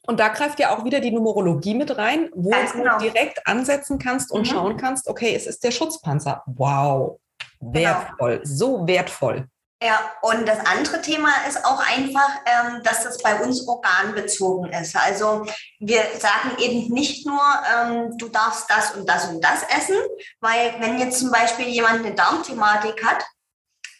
Und 0.06 0.20
da 0.20 0.28
greift 0.28 0.58
ja 0.58 0.76
auch 0.76 0.84
wieder 0.84 1.00
die 1.00 1.10
Numerologie 1.10 1.74
mit 1.74 1.96
rein, 1.96 2.28
wo 2.34 2.50
genau. 2.50 2.98
du 2.98 3.04
direkt 3.04 3.46
ansetzen 3.46 3.98
kannst 3.98 4.30
und 4.30 4.42
mhm. 4.42 4.46
schauen 4.46 4.76
kannst, 4.76 5.08
okay, 5.08 5.34
es 5.34 5.46
ist 5.46 5.64
der 5.64 5.70
Schutzpanzer. 5.70 6.42
Wow, 6.46 7.20
genau. 7.60 7.72
wertvoll, 7.72 8.38
genau. 8.38 8.44
so 8.44 8.86
wertvoll. 8.86 9.48
Ja, 9.84 10.12
und 10.20 10.46
das 10.46 10.60
andere 10.64 11.02
Thema 11.02 11.30
ist 11.48 11.64
auch 11.64 11.80
einfach, 11.84 12.30
ähm, 12.46 12.82
dass 12.84 13.02
das 13.02 13.18
bei 13.18 13.40
uns 13.42 13.66
organbezogen 13.66 14.72
ist. 14.72 14.94
Also 14.94 15.44
wir 15.80 16.02
sagen 16.20 16.52
eben 16.58 16.94
nicht 16.94 17.26
nur, 17.26 17.42
ähm, 17.74 18.16
du 18.16 18.28
darfst 18.28 18.70
das 18.70 18.92
und 18.92 19.08
das 19.08 19.28
und 19.28 19.42
das 19.42 19.64
essen, 19.76 19.96
weil 20.38 20.76
wenn 20.78 21.00
jetzt 21.00 21.18
zum 21.18 21.32
Beispiel 21.32 21.66
jemand 21.66 22.06
eine 22.06 22.14
Darmthematik 22.14 23.04
hat, 23.04 23.24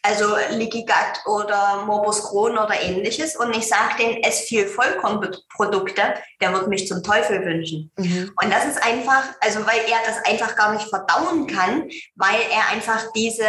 also 0.03 0.35
Leaky 0.51 0.85
Gut 0.85 1.27
oder 1.27 1.85
Morbus 1.87 2.25
Crohn 2.25 2.59
oder 2.59 2.81
ähnliches. 2.81 3.37
Und 3.37 3.57
ich 3.57 3.69
sage 3.69 3.97
denen, 3.99 4.23
ess 4.23 4.41
viel 4.41 4.67
Vollkornprodukte, 4.67 6.03
der 6.41 6.53
wird 6.53 6.69
mich 6.69 6.89
zum 6.89 7.03
Teufel 7.03 7.45
wünschen. 7.45 7.91
Mhm. 7.97 8.33
Und 8.43 8.53
das 8.53 8.67
ist 8.67 8.85
einfach, 8.85 9.25
also 9.41 9.61
weil 9.61 9.81
er 9.89 9.99
das 10.05 10.25
einfach 10.25 10.57
gar 10.57 10.73
nicht 10.73 10.89
verdauen 10.89 11.47
kann, 11.47 11.89
weil 12.17 12.41
er 12.53 12.69
einfach 12.73 13.13
diese 13.15 13.45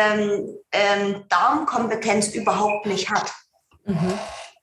ähm, 0.71 1.25
Darmkompetenz 1.29 2.29
überhaupt 2.29 2.85
nicht 2.85 3.09
hat. 3.09 3.31
Mhm. 3.85 4.19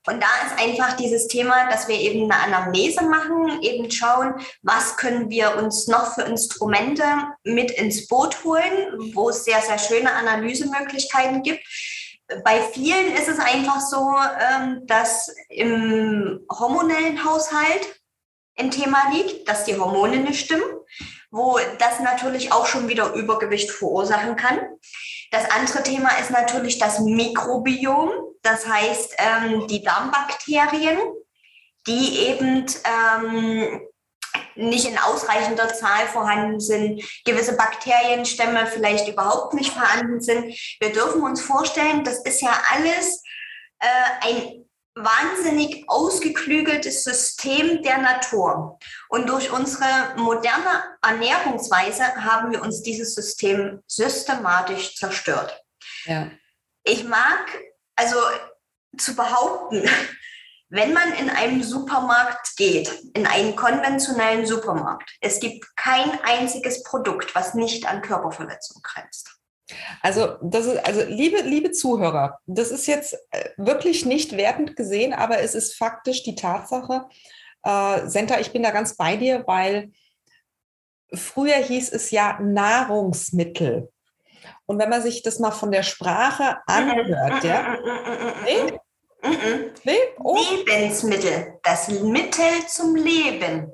Und 0.06 0.22
da 0.22 0.28
ist 0.46 0.58
einfach 0.58 0.96
dieses 0.96 1.28
Thema, 1.28 1.68
dass 1.68 1.86
wir 1.86 1.96
eben 1.96 2.30
eine 2.30 2.42
Anamnese 2.42 3.02
machen, 3.04 3.60
eben 3.62 3.90
schauen, 3.90 4.34
was 4.62 4.96
können 4.96 5.28
wir 5.28 5.56
uns 5.56 5.88
noch 5.88 6.14
für 6.14 6.22
Instrumente 6.22 7.04
mit 7.44 7.70
ins 7.70 8.08
Boot 8.08 8.42
holen, 8.44 9.12
wo 9.14 9.28
es 9.28 9.44
sehr, 9.44 9.60
sehr 9.60 9.78
schöne 9.78 10.12
Analysemöglichkeiten 10.12 11.42
gibt. 11.42 11.62
Bei 12.44 12.62
vielen 12.72 13.12
ist 13.14 13.28
es 13.28 13.38
einfach 13.38 13.80
so, 13.80 14.14
ähm, 14.40 14.86
dass 14.86 15.34
im 15.48 16.46
hormonellen 16.50 17.24
Haushalt 17.24 18.00
ein 18.56 18.70
Thema 18.70 19.10
liegt, 19.12 19.48
dass 19.48 19.64
die 19.64 19.76
Hormone 19.76 20.18
nicht 20.18 20.44
stimmen, 20.44 20.62
wo 21.30 21.58
das 21.78 22.00
natürlich 22.00 22.52
auch 22.52 22.66
schon 22.66 22.88
wieder 22.88 23.12
Übergewicht 23.14 23.70
verursachen 23.70 24.36
kann. 24.36 24.60
Das 25.30 25.50
andere 25.50 25.82
Thema 25.82 26.10
ist 26.20 26.30
natürlich 26.30 26.78
das 26.78 27.00
Mikrobiom, 27.00 28.10
das 28.42 28.66
heißt 28.66 29.14
ähm, 29.18 29.66
die 29.66 29.82
Darmbakterien, 29.82 30.98
die 31.86 32.18
eben 32.26 32.66
ähm, 32.84 33.80
nicht 34.54 34.86
in 34.86 34.98
ausreichender 34.98 35.72
Zahl 35.72 36.06
vorhanden 36.06 36.60
sind, 36.60 37.02
gewisse 37.24 37.56
Bakterienstämme 37.56 38.66
vielleicht 38.66 39.08
überhaupt 39.08 39.54
nicht 39.54 39.72
vorhanden 39.72 40.20
sind. 40.20 40.54
Wir 40.80 40.92
dürfen 40.92 41.22
uns 41.22 41.40
vorstellen, 41.40 42.04
das 42.04 42.22
ist 42.24 42.42
ja 42.42 42.52
alles 42.72 43.22
äh, 43.78 43.86
ein 44.20 44.64
wahnsinnig 44.94 45.84
ausgeklügeltes 45.88 47.04
System 47.04 47.82
der 47.82 47.98
Natur. 47.98 48.78
Und 49.08 49.28
durch 49.28 49.50
unsere 49.50 50.14
moderne 50.16 50.98
Ernährungsweise 51.02 52.14
haben 52.16 52.52
wir 52.52 52.62
uns 52.62 52.82
dieses 52.82 53.14
System 53.14 53.82
systematisch 53.86 54.96
zerstört. 54.96 55.62
Ja. 56.04 56.30
Ich 56.84 57.04
mag 57.04 57.46
also 58.00 58.16
zu 58.96 59.14
behaupten, 59.14 59.88
wenn 60.70 60.92
man 60.92 61.12
in 61.14 61.28
einem 61.28 61.62
Supermarkt 61.62 62.56
geht, 62.56 62.90
in 63.14 63.26
einen 63.26 63.56
konventionellen 63.56 64.46
Supermarkt, 64.46 65.10
es 65.20 65.40
gibt 65.40 65.76
kein 65.76 66.10
einziges 66.22 66.82
Produkt, 66.84 67.34
was 67.34 67.54
nicht 67.54 67.86
an 67.86 68.02
Körperverletzung 68.02 68.80
grenzt. 68.82 69.36
Also, 70.02 70.36
das 70.42 70.66
ist, 70.66 70.84
also 70.84 71.02
liebe, 71.02 71.42
liebe 71.42 71.70
Zuhörer, 71.70 72.40
das 72.46 72.70
ist 72.70 72.86
jetzt 72.86 73.14
äh, 73.30 73.50
wirklich 73.56 74.04
nicht 74.04 74.36
wertend 74.36 74.74
gesehen, 74.74 75.12
aber 75.12 75.40
es 75.40 75.54
ist 75.54 75.76
faktisch 75.76 76.24
die 76.24 76.34
Tatsache. 76.34 77.06
Äh, 77.62 78.08
Senta, 78.08 78.40
ich 78.40 78.52
bin 78.52 78.64
da 78.64 78.70
ganz 78.70 78.96
bei 78.96 79.16
dir, 79.16 79.44
weil 79.46 79.92
früher 81.14 81.56
hieß 81.56 81.92
es 81.92 82.10
ja 82.10 82.40
Nahrungsmittel. 82.40 83.92
Und 84.70 84.78
wenn 84.78 84.88
man 84.88 85.02
sich 85.02 85.24
das 85.24 85.40
mal 85.40 85.50
von 85.50 85.72
der 85.72 85.82
Sprache 85.82 86.58
anhört, 86.64 87.42
ja. 87.42 87.76
Nee? 88.44 88.78
Nee? 89.82 89.98
Oh. 90.22 90.38
Lebensmittel, 90.64 91.58
das 91.64 91.88
Mittel 91.88 92.44
zum 92.68 92.94
Leben. 92.94 93.72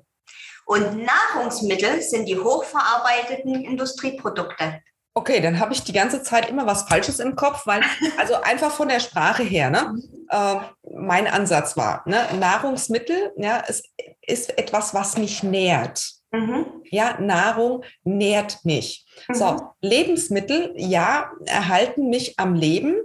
Und 0.64 1.04
Nahrungsmittel 1.04 2.00
sind 2.00 2.24
die 2.24 2.38
hochverarbeiteten 2.38 3.62
Industrieprodukte. 3.62 4.80
Okay, 5.12 5.42
dann 5.42 5.60
habe 5.60 5.74
ich 5.74 5.84
die 5.84 5.92
ganze 5.92 6.22
Zeit 6.22 6.48
immer 6.48 6.64
was 6.66 6.84
Falsches 6.84 7.18
im 7.20 7.36
Kopf, 7.36 7.66
weil, 7.66 7.82
also 8.18 8.40
einfach 8.40 8.72
von 8.72 8.88
der 8.88 9.00
Sprache 9.00 9.42
her, 9.42 9.68
ne, 9.68 9.94
äh, 10.30 10.54
mein 10.98 11.26
Ansatz 11.26 11.76
war, 11.76 12.04
ne, 12.06 12.26
Nahrungsmittel, 12.40 13.34
ja, 13.36 13.62
es 13.68 13.82
ist 14.22 14.56
etwas, 14.56 14.94
was 14.94 15.18
mich 15.18 15.42
nährt. 15.42 16.02
Mhm. 16.36 16.66
Ja, 16.90 17.18
Nahrung 17.20 17.84
nährt 18.04 18.64
mich. 18.64 19.06
Mhm. 19.28 19.34
So, 19.34 19.60
Lebensmittel, 19.80 20.72
ja, 20.76 21.30
erhalten 21.46 22.08
mich 22.08 22.38
am 22.38 22.54
Leben. 22.54 22.96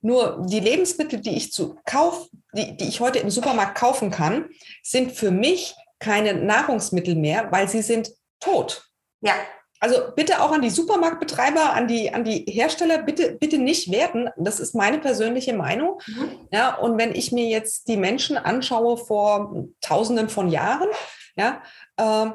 Nur 0.00 0.44
die 0.46 0.60
Lebensmittel, 0.60 1.20
die 1.20 1.36
ich 1.36 1.52
zu 1.52 1.76
kauf, 1.86 2.28
die, 2.52 2.76
die 2.76 2.88
ich 2.88 3.00
heute 3.00 3.20
im 3.20 3.30
Supermarkt 3.30 3.76
kaufen 3.76 4.10
kann, 4.10 4.50
sind 4.82 5.12
für 5.12 5.30
mich 5.30 5.74
keine 5.98 6.34
Nahrungsmittel 6.34 7.14
mehr, 7.14 7.50
weil 7.50 7.68
sie 7.68 7.80
sind 7.80 8.12
tot. 8.38 8.84
Ja. 9.22 9.32
Also 9.80 10.12
bitte 10.14 10.40
auch 10.40 10.52
an 10.52 10.62
die 10.62 10.70
Supermarktbetreiber, 10.70 11.72
an 11.72 11.88
die, 11.88 12.12
an 12.12 12.24
die 12.24 12.44
Hersteller, 12.48 13.02
bitte, 13.02 13.32
bitte 13.32 13.58
nicht 13.58 13.90
werten. 13.90 14.30
Das 14.36 14.60
ist 14.60 14.74
meine 14.74 14.98
persönliche 14.98 15.52
Meinung. 15.52 16.00
Mhm. 16.06 16.48
Ja, 16.50 16.74
und 16.76 16.96
wenn 16.96 17.14
ich 17.14 17.32
mir 17.32 17.46
jetzt 17.46 17.88
die 17.88 17.96
Menschen 17.96 18.36
anschaue 18.36 18.96
vor 18.96 19.66
Tausenden 19.80 20.28
von 20.28 20.48
Jahren, 20.48 20.88
ja, 21.36 21.62
äh, 21.96 22.30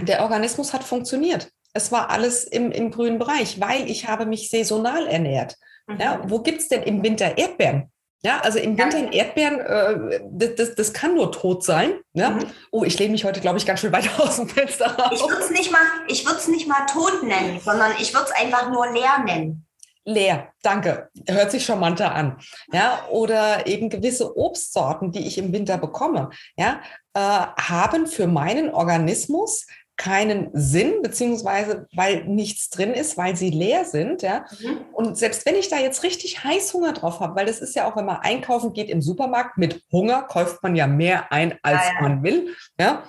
der 0.00 0.22
Organismus 0.22 0.72
hat 0.72 0.84
funktioniert. 0.84 1.50
Es 1.72 1.90
war 1.90 2.10
alles 2.10 2.44
im, 2.44 2.70
im 2.70 2.90
grünen 2.90 3.18
Bereich, 3.18 3.60
weil 3.60 3.90
ich 3.90 4.06
habe 4.06 4.26
mich 4.26 4.50
saisonal 4.50 5.06
ernährt. 5.06 5.56
Mhm. 5.86 6.00
Ja, 6.00 6.20
wo 6.24 6.40
gibt 6.40 6.60
es 6.60 6.68
denn 6.68 6.82
im 6.82 7.02
Winter 7.02 7.36
Erdbeeren? 7.36 7.90
Ja, 8.22 8.40
also 8.40 8.58
im 8.58 8.78
Winter 8.78 8.96
in 8.96 9.12
Erdbeeren, 9.12 9.60
äh, 9.60 10.20
das, 10.30 10.54
das, 10.54 10.74
das, 10.76 10.92
kann 10.94 11.14
nur 11.14 11.30
tot 11.30 11.62
sein. 11.62 12.00
Ja? 12.14 12.30
Mhm. 12.30 12.46
Oh, 12.70 12.82
ich 12.82 12.98
lehne 12.98 13.12
mich 13.12 13.24
heute, 13.24 13.40
glaube 13.40 13.58
ich, 13.58 13.66
ganz 13.66 13.80
schön 13.80 13.92
weit 13.92 14.08
aus 14.18 14.36
dem 14.36 14.48
Fenster 14.48 14.86
raus. 14.86 15.10
Ich 15.12 15.20
würde 15.20 15.42
es 15.42 15.50
nicht, 15.50 15.70
mal, 15.70 15.80
nicht 16.06 16.68
mal 16.68 16.86
tot 16.86 17.22
nennen, 17.22 17.60
sondern 17.60 17.92
ich 18.00 18.14
würde 18.14 18.26
es 18.26 18.42
einfach 18.42 18.70
nur 18.70 18.90
leer 18.92 19.22
nennen. 19.24 19.66
Leer, 20.06 20.52
danke. 20.62 21.10
Hört 21.28 21.50
sich 21.50 21.64
charmanter 21.64 22.14
an. 22.14 22.38
Ja, 22.72 23.06
oder 23.10 23.66
eben 23.66 23.88
gewisse 23.88 24.36
Obstsorten, 24.36 25.12
die 25.12 25.26
ich 25.26 25.38
im 25.38 25.52
Winter 25.52 25.78
bekomme, 25.78 26.30
ja, 26.56 26.80
äh, 27.14 27.18
haben 27.20 28.06
für 28.06 28.26
meinen 28.26 28.70
Organismus 28.70 29.66
keinen 29.96 30.50
Sinn, 30.52 31.02
beziehungsweise 31.02 31.86
weil 31.94 32.24
nichts 32.24 32.68
drin 32.68 32.92
ist, 32.92 33.16
weil 33.16 33.36
sie 33.36 33.50
leer 33.50 33.84
sind. 33.84 34.22
Ja? 34.22 34.44
Mhm. 34.60 34.84
Und 34.92 35.16
selbst 35.16 35.46
wenn 35.46 35.54
ich 35.54 35.68
da 35.68 35.78
jetzt 35.78 36.02
richtig 36.02 36.42
Heißhunger 36.42 36.92
drauf 36.94 37.20
habe, 37.20 37.36
weil 37.36 37.46
das 37.46 37.60
ist 37.60 37.76
ja 37.76 37.88
auch, 37.88 37.96
wenn 37.96 38.04
man 38.04 38.16
einkaufen 38.16 38.72
geht 38.72 38.90
im 38.90 39.02
Supermarkt, 39.02 39.56
mit 39.56 39.82
Hunger 39.92 40.22
kauft 40.22 40.62
man 40.62 40.74
ja 40.74 40.86
mehr 40.86 41.30
ein, 41.32 41.58
als 41.62 41.82
ja, 41.86 41.94
ja. 41.94 42.02
man 42.02 42.22
will. 42.24 42.54
Ja? 42.78 43.04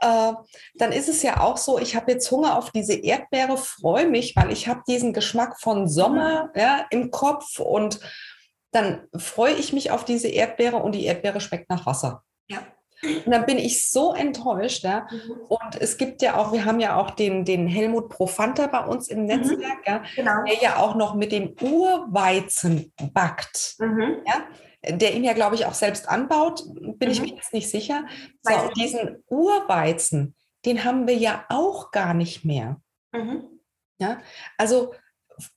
Äh, 0.00 0.34
dann 0.74 0.92
ist 0.92 1.08
es 1.08 1.22
ja 1.22 1.40
auch 1.40 1.56
so, 1.56 1.78
ich 1.78 1.96
habe 1.96 2.12
jetzt 2.12 2.30
Hunger 2.30 2.58
auf 2.58 2.70
diese 2.72 2.94
Erdbeere, 2.94 3.56
freue 3.56 4.06
mich, 4.06 4.36
weil 4.36 4.52
ich 4.52 4.68
habe 4.68 4.82
diesen 4.86 5.14
Geschmack 5.14 5.58
von 5.60 5.88
Sommer 5.88 6.50
mhm. 6.54 6.60
ja, 6.60 6.86
im 6.90 7.10
Kopf 7.10 7.58
und 7.58 8.00
dann 8.70 9.08
freue 9.16 9.54
ich 9.54 9.72
mich 9.72 9.90
auf 9.90 10.04
diese 10.04 10.28
Erdbeere 10.28 10.76
und 10.76 10.92
die 10.92 11.06
Erdbeere 11.06 11.40
schmeckt 11.40 11.70
nach 11.70 11.86
Wasser. 11.86 12.22
Ja. 12.48 12.58
Und 13.02 13.30
dann 13.30 13.46
bin 13.46 13.58
ich 13.58 13.90
so 13.90 14.12
enttäuscht. 14.14 14.84
Ja? 14.84 15.06
Mhm. 15.10 15.32
Und 15.48 15.80
es 15.80 15.96
gibt 15.96 16.22
ja 16.22 16.36
auch, 16.36 16.52
wir 16.52 16.64
haben 16.64 16.80
ja 16.80 16.96
auch 16.96 17.10
den, 17.10 17.44
den 17.44 17.66
Helmut 17.66 18.08
Profanta 18.08 18.66
bei 18.66 18.84
uns 18.84 19.08
im 19.08 19.20
mhm. 19.20 19.26
Netzwerk, 19.26 19.86
ja? 19.86 20.02
Genau. 20.16 20.44
der 20.44 20.56
ja 20.60 20.76
auch 20.76 20.94
noch 20.94 21.14
mit 21.14 21.32
dem 21.32 21.54
Urweizen 21.60 22.92
backt. 23.12 23.76
Mhm. 23.78 24.22
Ja? 24.26 24.44
Der 24.96 25.14
ihn 25.14 25.24
ja, 25.24 25.32
glaube 25.32 25.54
ich, 25.54 25.66
auch 25.66 25.74
selbst 25.74 26.08
anbaut, 26.08 26.62
bin 26.98 27.10
ich 27.10 27.20
mhm. 27.20 27.26
mir 27.26 27.34
jetzt 27.36 27.52
nicht 27.52 27.70
sicher. 27.70 28.04
So, 28.42 28.52
diesen 28.76 29.22
Urweizen, 29.28 30.34
den 30.64 30.84
haben 30.84 31.06
wir 31.06 31.16
ja 31.16 31.44
auch 31.48 31.90
gar 31.90 32.14
nicht 32.14 32.44
mehr. 32.44 32.80
Mhm. 33.12 33.44
Ja, 34.00 34.18
also 34.56 34.94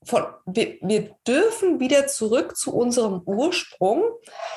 von, 0.03 0.25
wir, 0.45 0.77
wir 0.81 1.15
dürfen 1.27 1.79
wieder 1.79 2.07
zurück 2.07 2.55
zu 2.55 2.73
unserem 2.73 3.21
Ursprung, 3.25 4.03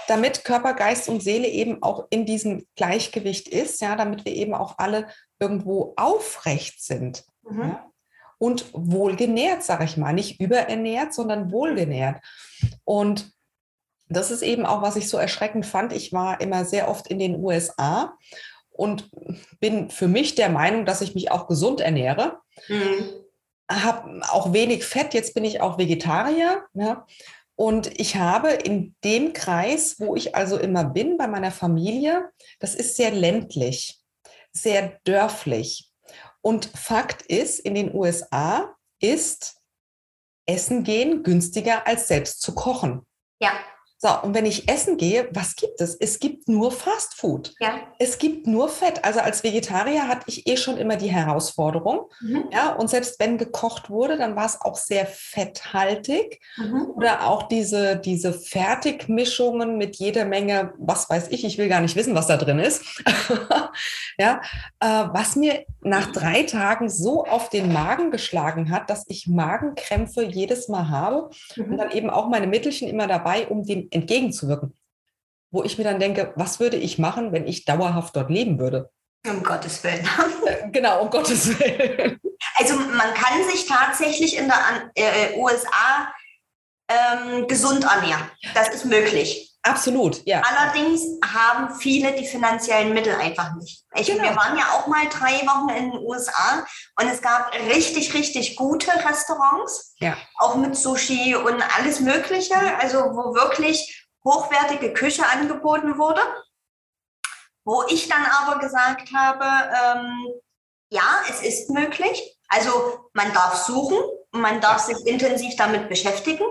damit 0.09 0.45
Körper, 0.45 0.75
Geist 0.75 1.09
und 1.09 1.23
Seele 1.23 1.49
eben 1.49 1.83
auch 1.83 2.07
in 2.11 2.27
diesem 2.27 2.67
Gleichgewicht 2.77 3.49
ist, 3.49 3.81
ja, 3.81 3.97
damit 3.97 4.25
wir 4.25 4.35
eben 4.35 4.55
auch 4.55 4.79
alle 4.79 5.09
irgendwo 5.39 5.95
aufrecht 5.97 6.83
sind. 6.83 7.25
Mhm. 7.49 7.61
Ja? 7.61 7.91
Und 8.39 8.67
wohlgenährt, 8.73 9.63
sage 9.63 9.85
ich 9.85 9.97
mal, 9.97 10.13
nicht 10.13 10.41
überernährt, 10.41 11.15
sondern 11.15 11.51
wohlgenährt. 11.51 12.21
Und 12.85 13.33
das 14.09 14.31
ist 14.31 14.43
eben 14.43 14.67
auch, 14.67 14.83
was 14.83 14.97
ich 14.97 15.09
so 15.09 15.17
erschreckend 15.17 15.65
fand. 15.65 15.93
Ich 15.93 16.13
war 16.13 16.41
immer 16.41 16.65
sehr 16.65 16.89
oft 16.89 17.07
in 17.07 17.19
den 17.19 17.43
USA 17.43 18.19
und 18.71 19.09
bin 19.61 19.89
für 19.89 20.09
mich 20.09 20.35
der 20.35 20.51
Meinung, 20.51 20.85
dass 20.85 21.01
ich 21.01 21.15
mich 21.15 21.31
auch 21.31 21.47
gesund 21.47 21.81
ernähre. 21.81 22.41
Mhm 22.69 23.24
habe 23.71 24.21
auch 24.31 24.53
wenig 24.53 24.85
Fett, 24.85 25.15
jetzt 25.15 25.35
bin 25.35 25.45
ich 25.45 25.61
auch 25.61 25.79
Vegetarier. 25.79 26.65
Ja. 26.75 27.07
Und 27.57 27.99
ich 28.01 28.17
habe 28.17 28.51
in 28.51 28.95
dem 29.05 29.33
Kreis, 29.33 30.01
wo 30.01 30.17
ich 30.17 30.35
also 30.35 30.59
immer 30.59 30.85
bin, 30.85 31.17
bei 31.17 31.29
meiner 31.29 31.53
Familie, 31.53 32.31
das 32.59 32.75
ist 32.75 32.97
sehr 32.97 33.13
ländlich, 33.13 34.01
sehr 34.53 34.99
dörflich. 35.05 35.91
Und 36.41 36.67
Fakt 36.67 37.23
ist, 37.23 37.61
in 37.61 37.75
den 37.75 37.95
USA 37.95 38.75
ist 39.01 39.57
Essen 40.47 40.85
gehen 40.85 41.23
günstiger 41.23 41.87
als 41.87 42.09
selbst 42.09 42.43
zu 42.43 42.55
kochen. 42.55 43.07
Ja. 43.41 43.53
So, 44.05 44.11
und 44.23 44.35
wenn 44.35 44.45
ich 44.45 44.69
essen 44.69 44.99
gehe, 44.99 45.31
was 45.33 45.57
gibt 45.57 45.81
es? 45.81 45.95
Es 45.95 46.19
gibt 46.19 46.47
nur 46.47 46.71
Fast 46.71 47.15
Food. 47.15 47.55
Ja. 47.59 47.79
Es 47.99 48.19
gibt 48.19 48.47
nur 48.47 48.69
Fett. 48.69 49.03
Also 49.03 49.21
als 49.21 49.43
Vegetarier 49.43 50.07
hatte 50.09 50.25
ich 50.27 50.47
eh 50.47 50.59
schon 50.59 50.77
immer 50.77 50.97
die 50.97 51.11
Herausforderung. 51.11 52.11
Mhm. 52.21 52.51
Ja, 52.53 52.75
und 52.75 52.91
selbst 52.91 53.19
wenn 53.19 53.39
gekocht 53.39 53.89
wurde, 53.89 54.19
dann 54.19 54.37
war 54.37 54.45
es 54.45 54.61
auch 54.61 54.77
sehr 54.77 55.07
fetthaltig. 55.07 56.43
Mhm. 56.59 56.91
Oder 56.95 57.27
auch 57.27 57.45
diese, 57.45 57.97
diese 57.97 58.35
Fertigmischungen 58.35 59.79
mit 59.79 59.97
jeder 59.97 60.27
Menge, 60.27 60.75
was 60.77 61.09
weiß 61.09 61.29
ich, 61.29 61.43
ich 61.47 61.57
will 61.57 61.71
gar 61.71 61.81
nicht 61.81 61.97
wissen, 61.97 62.15
was 62.15 62.27
da 62.27 62.37
drin 62.37 62.59
ist. 62.59 62.85
ja, 64.19 64.43
äh, 64.81 64.87
was 65.15 65.35
mir 65.35 65.65
nach 65.85 66.13
drei 66.13 66.43
Tagen 66.45 66.89
so 66.89 67.25
auf 67.25 67.51
den 67.51 67.73
Magen 67.73 68.11
geschlagen 68.11 68.71
hat, 68.71 68.91
dass 68.91 69.05
ich 69.09 69.27
Magenkrämpfe 69.27 70.23
jedes 70.23 70.69
Mal 70.69 70.89
habe 70.89 71.31
mhm. 71.57 71.73
und 71.73 71.77
dann 71.77 71.91
eben 71.91 72.11
auch 72.11 72.29
meine 72.29 72.47
Mittelchen 72.47 72.89
immer 72.89 73.07
dabei, 73.07 73.47
um 73.49 73.65
den 73.65 73.91
entgegenzuwirken. 73.93 74.75
Wo 75.51 75.63
ich 75.63 75.79
mir 75.79 75.85
dann 75.85 76.01
denke, 76.01 76.33
was 76.37 76.59
würde 76.59 76.77
ich 76.77 76.99
machen, 76.99 77.33
wenn 77.33 77.47
ich 77.47 77.65
dauerhaft 77.65 78.17
dort 78.17 78.31
leben 78.31 78.59
würde? 78.59 78.91
Um 79.27 79.43
Gottes 79.43 79.83
Willen. 79.85 80.07
Äh, 80.47 80.71
genau, 80.71 81.03
um 81.03 81.11
Gottes 81.11 81.59
Willen. 81.59 82.21
Also 82.57 82.77
man 82.77 83.15
kann 83.15 83.45
sich 83.51 83.67
tatsächlich 83.67 84.37
in 84.37 84.49
der 84.49 84.91
äh, 84.95 85.39
USA 85.39 86.13
ähm, 86.89 87.47
gesund 87.47 87.85
ernähren. 87.85 88.31
Das 88.55 88.69
ist 88.69 88.85
möglich. 88.85 89.44
Absolut, 89.67 90.23
ja. 90.27 90.43
Allerdings 90.43 91.03
haben 91.25 91.75
viele 91.77 92.13
die 92.13 92.27
finanziellen 92.27 92.93
Mittel 92.93 93.15
einfach 93.15 93.55
nicht. 93.55 93.83
Ich, 93.95 94.07
genau. 94.07 94.23
Wir 94.23 94.37
waren 94.37 94.59
ja 94.59 94.65
auch 94.73 94.87
mal 94.89 95.09
drei 95.09 95.41
Wochen 95.47 95.71
in 95.71 95.91
den 95.91 96.01
USA 96.01 96.67
und 97.01 97.09
es 97.09 97.23
gab 97.23 97.51
richtig, 97.75 98.13
richtig 98.13 98.57
gute 98.57 98.91
Restaurants, 98.91 99.95
ja. 100.01 100.19
auch 100.37 100.57
mit 100.57 100.77
Sushi 100.77 101.35
und 101.35 101.63
alles 101.77 102.01
Mögliche, 102.01 102.57
also 102.79 102.99
wo 102.99 103.35
wirklich 103.35 104.07
hochwertige 104.23 104.93
Küche 104.93 105.27
angeboten 105.27 105.97
wurde. 105.97 106.21
Wo 107.65 107.85
ich 107.89 108.07
dann 108.09 108.27
aber 108.43 108.59
gesagt 108.59 109.09
habe, 109.17 109.45
ähm, 109.45 110.27
ja, 110.91 111.23
es 111.31 111.41
ist 111.41 111.71
möglich. 111.71 112.39
Also 112.49 113.09
man 113.15 113.33
darf 113.33 113.65
suchen, 113.65 113.97
man 114.33 114.61
darf 114.61 114.81
sich 114.81 114.99
intensiv 115.07 115.57
damit 115.57 115.89
beschäftigen. 115.89 116.45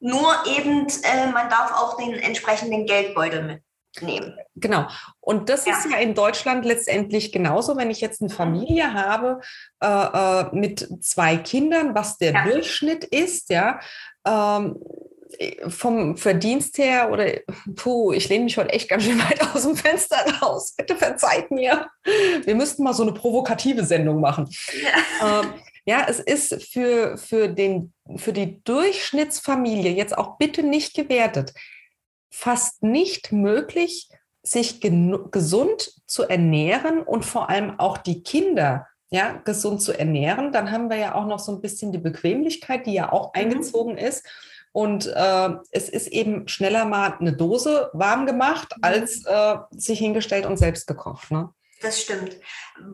Nur 0.00 0.34
eben, 0.46 0.86
äh, 1.02 1.30
man 1.30 1.48
darf 1.48 1.72
auch 1.72 1.96
den 1.96 2.14
entsprechenden 2.14 2.86
Geldbeutel 2.86 3.62
mitnehmen. 3.94 4.36
Genau. 4.56 4.86
Und 5.20 5.48
das 5.48 5.66
ja. 5.66 5.72
ist 5.72 5.90
ja 5.90 5.98
in 5.98 6.14
Deutschland 6.14 6.64
letztendlich 6.64 7.32
genauso, 7.32 7.76
wenn 7.76 7.90
ich 7.90 8.00
jetzt 8.00 8.22
eine 8.22 8.30
Familie 8.30 8.94
habe 8.94 9.40
äh, 9.82 9.86
äh, 9.86 10.46
mit 10.52 10.88
zwei 11.04 11.36
Kindern, 11.36 11.94
was 11.94 12.16
der 12.18 12.32
ja. 12.32 12.44
Durchschnitt 12.44 13.04
ist, 13.04 13.50
ja. 13.50 13.80
Ähm, 14.26 14.76
vom 15.68 16.16
Verdienst 16.16 16.76
her 16.78 17.10
oder 17.12 17.26
puh, 17.76 18.12
ich 18.12 18.28
lehne 18.28 18.44
mich 18.44 18.58
heute 18.58 18.72
echt 18.72 18.88
ganz 18.88 19.04
schön 19.04 19.18
weit 19.18 19.40
aus 19.54 19.62
dem 19.62 19.76
Fenster 19.76 20.16
raus. 20.42 20.74
Bitte 20.76 20.96
verzeiht 20.96 21.50
mir. 21.50 21.86
Wir 22.44 22.54
müssten 22.54 22.82
mal 22.82 22.94
so 22.94 23.02
eine 23.02 23.12
provokative 23.12 23.84
Sendung 23.84 24.20
machen. 24.20 24.48
Ja, 24.82 25.40
ähm, 25.42 25.54
ja 25.84 26.06
es 26.08 26.20
ist 26.20 26.62
für, 26.72 27.16
für, 27.16 27.48
den, 27.48 27.92
für 28.16 28.32
die 28.32 28.62
Durchschnittsfamilie 28.64 29.92
jetzt 29.92 30.16
auch 30.16 30.38
bitte 30.38 30.62
nicht 30.62 30.94
gewertet, 30.94 31.54
fast 32.30 32.82
nicht 32.82 33.32
möglich, 33.32 34.08
sich 34.42 34.80
gesund 34.80 35.92
zu 36.06 36.24
ernähren 36.24 37.02
und 37.02 37.24
vor 37.24 37.50
allem 37.50 37.78
auch 37.78 37.98
die 37.98 38.22
Kinder 38.22 38.86
ja, 39.10 39.32
gesund 39.44 39.82
zu 39.82 39.92
ernähren. 39.92 40.52
Dann 40.52 40.70
haben 40.70 40.88
wir 40.88 40.96
ja 40.96 41.14
auch 41.14 41.26
noch 41.26 41.40
so 41.40 41.52
ein 41.52 41.60
bisschen 41.60 41.92
die 41.92 41.98
Bequemlichkeit, 41.98 42.86
die 42.86 42.94
ja 42.94 43.12
auch 43.12 43.34
mhm. 43.34 43.40
eingezogen 43.40 43.98
ist. 43.98 44.24
Und 44.72 45.06
äh, 45.06 45.50
es 45.72 45.88
ist 45.88 46.06
eben 46.06 46.46
schneller 46.46 46.84
mal 46.84 47.16
eine 47.18 47.32
Dose 47.32 47.90
warm 47.92 48.24
gemacht, 48.24 48.72
mhm. 48.76 48.84
als 48.84 49.24
äh, 49.26 49.56
sich 49.72 49.98
hingestellt 49.98 50.46
und 50.46 50.58
selbst 50.58 50.86
gekocht. 50.86 51.30
Ne? 51.30 51.50
Das 51.80 52.02
stimmt. 52.02 52.36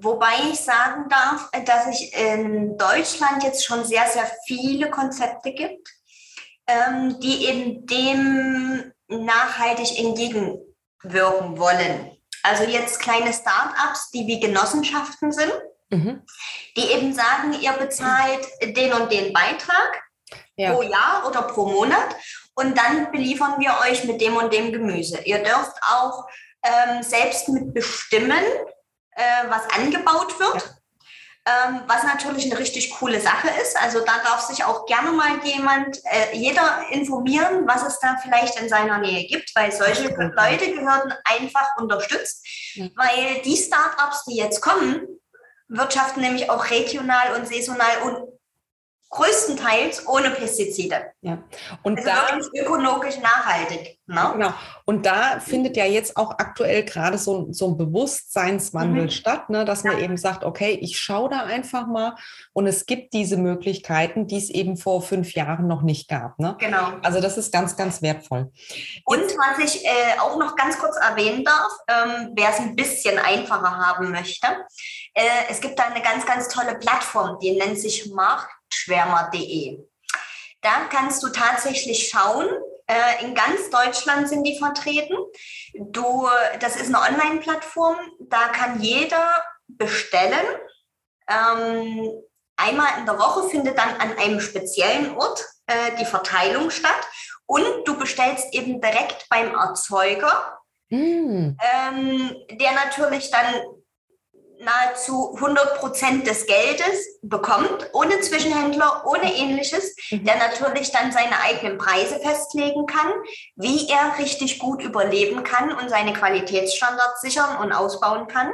Wobei 0.01 0.35
ich 0.51 0.61
sagen 0.61 1.09
darf, 1.09 1.51
dass 1.65 1.87
es 1.89 2.13
in 2.13 2.79
Deutschland 2.79 3.43
jetzt 3.43 3.65
schon 3.65 3.85
sehr, 3.85 4.07
sehr 4.07 4.31
viele 4.47 4.91
Konzepte 4.91 5.53
gibt, 5.53 5.89
ähm, 6.69 7.19
die 7.21 7.47
eben 7.47 7.87
dem 7.87 8.93
nachhaltig 9.09 9.99
entgegenwirken 9.99 11.59
wollen. 11.59 12.17
Also 12.45 12.63
jetzt 12.63 13.01
kleine 13.01 13.33
Start-ups, 13.33 14.11
die 14.13 14.27
wie 14.29 14.39
Genossenschaften 14.39 15.33
sind, 15.33 15.53
mhm. 15.91 16.23
die 16.77 16.93
eben 16.93 17.13
sagen, 17.13 17.55
ihr 17.61 17.73
bezahlt 17.73 18.47
den 18.63 18.93
und 18.93 19.11
den 19.11 19.33
Beitrag 19.33 20.03
ja. 20.57 20.73
pro 20.73 20.83
Jahr 20.83 21.27
oder 21.29 21.43
pro 21.43 21.67
Monat 21.67 22.15
und 22.55 22.79
dann 22.79 23.11
beliefern 23.11 23.59
wir 23.59 23.77
euch 23.89 24.05
mit 24.05 24.21
dem 24.21 24.37
und 24.37 24.53
dem 24.53 24.73
Gemüse. 24.73 25.21
Ihr 25.25 25.39
dürft 25.43 25.75
auch 25.83 26.25
ähm, 26.63 27.03
selbst 27.03 27.49
mitbestimmen, 27.49 28.43
äh, 29.17 29.49
was 29.49 29.69
angebaut 29.71 30.39
wird. 30.39 30.55
Ja. 30.55 30.77
Ähm, 31.49 31.83
was 31.87 32.03
natürlich 32.03 32.51
eine 32.51 32.59
richtig 32.59 32.91
coole 32.91 33.21
Sache 33.21 33.49
ist. 33.63 33.81
Also 33.81 34.01
da 34.01 34.19
darf 34.25 34.41
sich 34.41 34.65
auch 34.65 34.85
gerne 34.87 35.13
mal 35.13 35.39
jemand, 35.45 36.01
äh, 36.05 36.37
jeder 36.37 36.87
informieren, 36.91 37.69
was 37.69 37.87
es 37.87 38.01
da 38.01 38.17
vielleicht 38.21 38.59
in 38.59 38.69
seiner 38.69 38.99
Nähe 38.99 39.29
gibt, 39.29 39.55
weil 39.55 39.71
solche 39.71 40.09
Leute 40.09 40.73
gehören 40.73 41.15
einfach 41.25 41.77
unterstützt, 41.77 42.45
ja. 42.75 42.89
weil 42.97 43.43
die 43.45 43.57
Startups, 43.57 44.25
die 44.25 44.35
jetzt 44.35 44.61
kommen, 44.61 45.07
wirtschaften 45.69 46.21
nämlich 46.21 46.51
auch 46.51 46.69
regional 46.69 47.37
und 47.37 47.47
saisonal 47.47 48.03
und 48.03 48.37
größtenteils 49.11 50.07
ohne 50.09 50.31
Pestizide. 50.31 51.13
Ja. 51.21 51.39
Und 51.83 51.99
also 51.99 52.11
da 52.11 52.61
ökologisch 52.61 53.19
nachhaltig. 53.19 53.99
Ne? 54.07 54.31
Genau. 54.35 54.53
Und 54.85 55.05
da 55.05 55.41
findet 55.41 55.77
ja 55.77 55.85
jetzt 55.85 56.17
auch 56.17 56.33
aktuell 56.39 56.85
gerade 56.85 57.19
so, 57.19 57.49
so 57.51 57.69
ein 57.69 57.77
Bewusstseinswandel 57.77 59.05
mhm. 59.05 59.11
statt, 59.11 59.51
ne? 59.51 59.65
dass 59.65 59.85
man 59.85 59.99
eben 59.99 60.17
sagt, 60.17 60.45
okay, 60.45 60.79
ich 60.81 60.99
schaue 60.99 61.29
da 61.29 61.45
einfach 61.45 61.87
mal 61.87 62.15
und 62.53 62.67
es 62.67 62.87
gibt 62.87 63.13
diese 63.15 63.37
Möglichkeiten, 63.37 64.27
die 64.27 64.39
es 64.39 64.51
eben 64.51 64.77
vor 64.77 65.03
fünf 65.03 65.33
Jahren 65.33 65.67
noch 65.67 65.83
nicht 65.83 66.09
gab. 66.09 66.39
Ne? 66.39 66.57
Genau. 66.59 66.93
Also 67.03 67.21
das 67.21 67.37
ist 67.37 67.53
ganz, 67.53 67.77
ganz 67.77 68.03
wertvoll. 68.03 68.53
Und 69.05 69.21
jetzt, 69.21 69.37
was 69.37 69.75
ich 69.75 69.85
äh, 69.85 70.19
auch 70.21 70.39
noch 70.39 70.55
ganz 70.57 70.79
kurz 70.79 70.97
erwähnen 70.97 71.45
darf, 71.45 71.73
ähm, 71.89 72.33
wer 72.37 72.51
es 72.51 72.61
ein 72.61 72.77
bisschen 72.77 73.19
einfacher 73.19 73.77
haben 73.77 74.11
möchte, 74.11 74.47
äh, 75.15 75.23
es 75.49 75.61
gibt 75.61 75.79
da 75.79 75.85
eine 75.85 76.03
ganz, 76.03 76.27
ganz 76.27 76.49
tolle 76.49 76.79
Plattform, 76.79 77.39
die 77.41 77.53
nennt 77.53 77.81
sich 77.81 78.13
Markt 78.13 78.51
schwärmer.de. 78.87 79.85
Da 80.63 80.87
kannst 80.91 81.23
du 81.23 81.29
tatsächlich 81.29 82.09
schauen, 82.09 82.49
äh, 82.87 83.25
in 83.25 83.35
ganz 83.35 83.69
Deutschland 83.71 84.29
sind 84.29 84.45
die 84.45 84.59
vertreten. 84.59 85.17
Du, 85.75 86.29
das 86.61 86.77
ist 86.77 86.95
eine 86.95 87.01
Online-Plattform, 87.01 87.97
da 88.21 88.49
kann 88.49 88.81
jeder 88.81 89.31
bestellen. 89.67 90.47
Ähm, 91.29 92.11
einmal 92.57 92.99
in 92.99 93.07
der 93.07 93.19
Woche 93.19 93.49
findet 93.49 93.77
dann 93.77 93.91
an 94.01 94.17
einem 94.19 94.41
speziellen 94.41 95.17
Ort 95.17 95.45
äh, 95.67 95.97
die 95.99 96.05
Verteilung 96.05 96.71
statt 96.71 97.09
und 97.47 97.85
du 97.85 97.99
bestellst 97.99 98.55
eben 98.55 98.81
direkt 98.81 99.29
beim 99.29 99.53
Erzeuger, 99.53 100.61
mm. 100.91 101.57
ähm, 101.59 102.37
der 102.53 102.73
natürlich 102.73 103.31
dann 103.33 103.53
nahezu 104.61 105.35
100 105.37 105.79
Prozent 105.79 106.27
des 106.27 106.47
Geldes 106.47 107.19
bekommt, 107.23 107.91
ohne 107.93 108.21
Zwischenhändler, 108.21 109.05
ohne 109.07 109.35
ähnliches, 109.35 109.95
mhm. 110.11 110.25
der 110.25 110.37
natürlich 110.37 110.93
dann 110.93 111.13
seine 111.13 111.41
eigenen 111.41 111.79
Preise 111.79 112.19
festlegen 112.21 112.87
kann, 112.87 113.13
wie 113.57 113.89
er 113.89 114.19
richtig 114.19 114.59
gut 114.59 114.83
überleben 114.83 115.43
kann 115.45 115.73
und 115.73 115.89
seine 115.89 116.13
Qualitätsstandards 116.13 117.21
sichern 117.21 117.59
und 117.59 117.73
ausbauen 117.73 118.29
kann. 118.29 118.53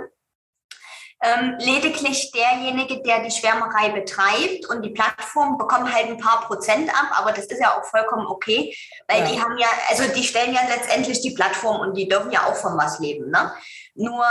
Ähm, 1.25 1.55
lediglich 1.61 2.33
derjenige, 2.33 3.01
der 3.03 3.23
die 3.23 3.31
Schwärmerei 3.31 3.91
betreibt 3.91 4.67
und 4.69 4.83
die 4.83 4.91
Plattform 4.91 5.57
bekommt 5.57 5.95
halt 5.95 6.09
ein 6.09 6.19
paar 6.19 6.41
Prozent 6.41 6.91
ab, 6.91 7.13
aber 7.17 7.31
das 7.31 7.47
ist 7.47 7.61
ja 7.61 7.79
auch 7.79 7.85
vollkommen 7.85 8.27
okay, 8.27 8.77
weil 9.07 9.21
ja. 9.21 9.27
die 9.27 9.41
haben 9.41 9.57
ja, 9.57 9.69
also 9.89 10.03
die 10.13 10.25
stellen 10.25 10.53
ja 10.53 10.63
letztendlich 10.69 11.21
die 11.21 11.31
Plattform 11.31 11.81
und 11.81 11.97
die 11.97 12.09
dürfen 12.09 12.33
ja 12.33 12.47
auch 12.47 12.57
von 12.57 12.77
was 12.77 12.99
leben. 12.99 13.31
Ne? 13.31 13.53
Nur 13.95 14.27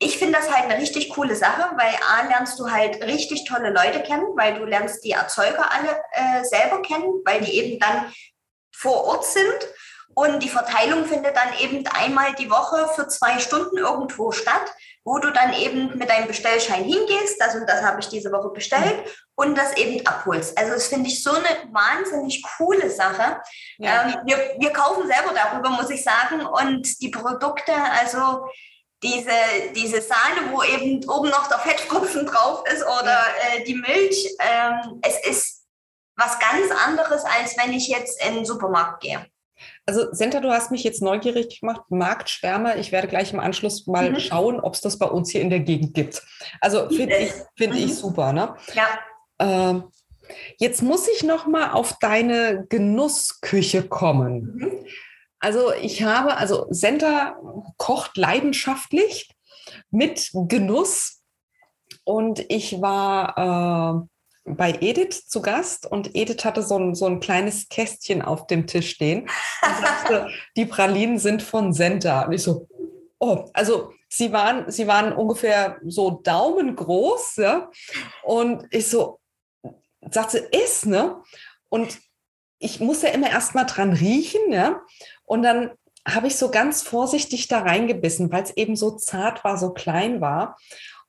ich 0.00 0.18
finde 0.18 0.38
das 0.38 0.50
halt 0.50 0.70
eine 0.70 0.80
richtig 0.80 1.10
coole 1.10 1.34
Sache, 1.34 1.76
weil 1.76 1.94
A, 2.08 2.28
lernst 2.28 2.58
du 2.58 2.70
halt 2.70 3.02
richtig 3.02 3.44
tolle 3.44 3.70
Leute 3.70 4.00
kennen, 4.02 4.26
weil 4.36 4.54
du 4.54 4.64
lernst 4.64 5.04
die 5.04 5.10
Erzeuger 5.10 5.70
alle 5.72 6.00
äh, 6.12 6.44
selber 6.44 6.82
kennen, 6.82 7.20
weil 7.24 7.40
die 7.40 7.58
eben 7.58 7.80
dann 7.80 8.12
vor 8.72 9.04
Ort 9.04 9.24
sind. 9.26 9.68
Und 10.14 10.42
die 10.42 10.48
Verteilung 10.48 11.04
findet 11.04 11.36
dann 11.36 11.52
eben 11.60 11.84
einmal 11.88 12.34
die 12.34 12.50
Woche 12.50 12.88
für 12.94 13.08
zwei 13.08 13.38
Stunden 13.38 13.76
irgendwo 13.76 14.32
statt, 14.32 14.72
wo 15.04 15.18
du 15.18 15.32
dann 15.32 15.52
eben 15.54 15.96
mit 15.96 16.10
deinem 16.10 16.26
Bestellschein 16.26 16.84
hingehst, 16.84 17.40
das 17.40 17.54
und 17.54 17.68
das 17.68 17.82
habe 17.82 18.00
ich 18.00 18.08
diese 18.08 18.30
Woche 18.32 18.50
bestellt 18.50 18.96
und 19.36 19.56
das 19.56 19.76
eben 19.76 20.04
abholst. 20.06 20.58
Also 20.58 20.72
das 20.72 20.88
finde 20.88 21.08
ich 21.08 21.22
so 21.22 21.30
eine 21.30 21.72
wahnsinnig 21.72 22.44
coole 22.56 22.90
Sache. 22.90 23.40
Ja. 23.78 24.02
Ähm, 24.02 24.16
wir, 24.26 24.36
wir 24.58 24.72
kaufen 24.72 25.06
selber 25.06 25.32
darüber, 25.34 25.70
muss 25.70 25.90
ich 25.90 26.02
sagen. 26.02 26.44
Und 26.44 27.00
die 27.00 27.10
Produkte, 27.10 27.72
also 28.00 28.48
diese, 29.02 29.30
diese 29.74 30.00
Sahne, 30.00 30.50
wo 30.52 30.62
eben 30.62 31.08
oben 31.08 31.30
noch 31.30 31.48
der 31.48 31.58
Fetttropfen 31.58 32.26
drauf 32.26 32.64
ist 32.72 32.82
oder 32.82 33.20
äh, 33.54 33.64
die 33.64 33.74
Milch. 33.74 34.36
Ähm, 34.40 35.00
es 35.02 35.24
ist 35.26 35.64
was 36.16 36.38
ganz 36.38 36.70
anderes, 36.84 37.24
als 37.24 37.56
wenn 37.58 37.72
ich 37.72 37.88
jetzt 37.88 38.22
in 38.26 38.36
den 38.36 38.44
Supermarkt 38.44 39.02
gehe. 39.02 39.24
Also 39.86 40.12
Senta, 40.12 40.40
du 40.40 40.50
hast 40.50 40.70
mich 40.70 40.84
jetzt 40.84 41.02
neugierig 41.02 41.60
gemacht. 41.60 41.82
Marktschwärmer, 41.88 42.76
ich 42.76 42.92
werde 42.92 43.08
gleich 43.08 43.32
im 43.32 43.40
Anschluss 43.40 43.86
mal 43.86 44.10
mhm. 44.10 44.20
schauen, 44.20 44.60
ob 44.60 44.74
es 44.74 44.80
das 44.80 44.98
bei 44.98 45.06
uns 45.06 45.30
hier 45.30 45.40
in 45.40 45.50
der 45.50 45.60
Gegend 45.60 45.94
gibt. 45.94 46.22
Also 46.60 46.88
finde 46.88 47.16
ich, 47.16 47.32
find 47.56 47.74
mhm. 47.74 47.80
ich 47.80 47.96
super. 47.96 48.32
Ne? 48.32 48.54
Ja. 48.74 48.86
Ähm, 49.38 49.84
jetzt 50.58 50.82
muss 50.82 51.08
ich 51.08 51.22
noch 51.22 51.46
mal 51.46 51.72
auf 51.72 51.94
deine 52.00 52.66
Genussküche 52.68 53.88
kommen. 53.88 54.56
Mhm. 54.56 54.86
Also 55.40 55.72
ich 55.72 56.02
habe, 56.02 56.36
also 56.36 56.66
Senta 56.70 57.36
kocht 57.76 58.16
leidenschaftlich 58.16 59.30
mit 59.90 60.30
Genuss 60.32 61.22
und 62.04 62.44
ich 62.48 62.80
war 62.80 64.06
äh, 64.46 64.52
bei 64.54 64.78
Edith 64.80 65.28
zu 65.28 65.42
Gast 65.42 65.86
und 65.86 66.14
Edith 66.14 66.44
hatte 66.44 66.62
so 66.62 66.78
ein, 66.78 66.94
so 66.94 67.06
ein 67.06 67.20
kleines 67.20 67.68
Kästchen 67.68 68.22
auf 68.22 68.46
dem 68.46 68.66
Tisch 68.66 68.90
stehen 68.90 69.22
und 69.22 69.86
sagte, 69.86 70.28
die 70.56 70.66
Pralinen 70.66 71.18
sind 71.18 71.42
von 71.42 71.72
Senta. 71.72 72.22
Und 72.22 72.32
ich 72.32 72.42
so, 72.42 72.66
oh, 73.18 73.48
also 73.52 73.92
sie 74.08 74.32
waren, 74.32 74.70
sie 74.70 74.86
waren 74.86 75.12
ungefähr 75.12 75.78
so 75.84 76.20
daumengroß, 76.22 77.36
ja. 77.36 77.70
Und 78.22 78.66
ich 78.70 78.88
so, 78.88 79.20
sagte, 80.10 80.38
ist, 80.38 80.86
ne? 80.86 81.22
Und 81.68 81.98
ich 82.58 82.80
muss 82.80 83.02
ja 83.02 83.10
immer 83.10 83.30
erst 83.30 83.54
mal 83.54 83.64
dran 83.64 83.92
riechen, 83.92 84.50
ja. 84.50 84.80
Und 85.24 85.42
dann 85.42 85.70
habe 86.06 86.26
ich 86.26 86.36
so 86.36 86.50
ganz 86.50 86.82
vorsichtig 86.82 87.48
da 87.48 87.60
reingebissen, 87.60 88.32
weil 88.32 88.42
es 88.42 88.56
eben 88.56 88.76
so 88.76 88.92
zart 88.92 89.44
war, 89.44 89.58
so 89.58 89.70
klein 89.70 90.20
war. 90.20 90.56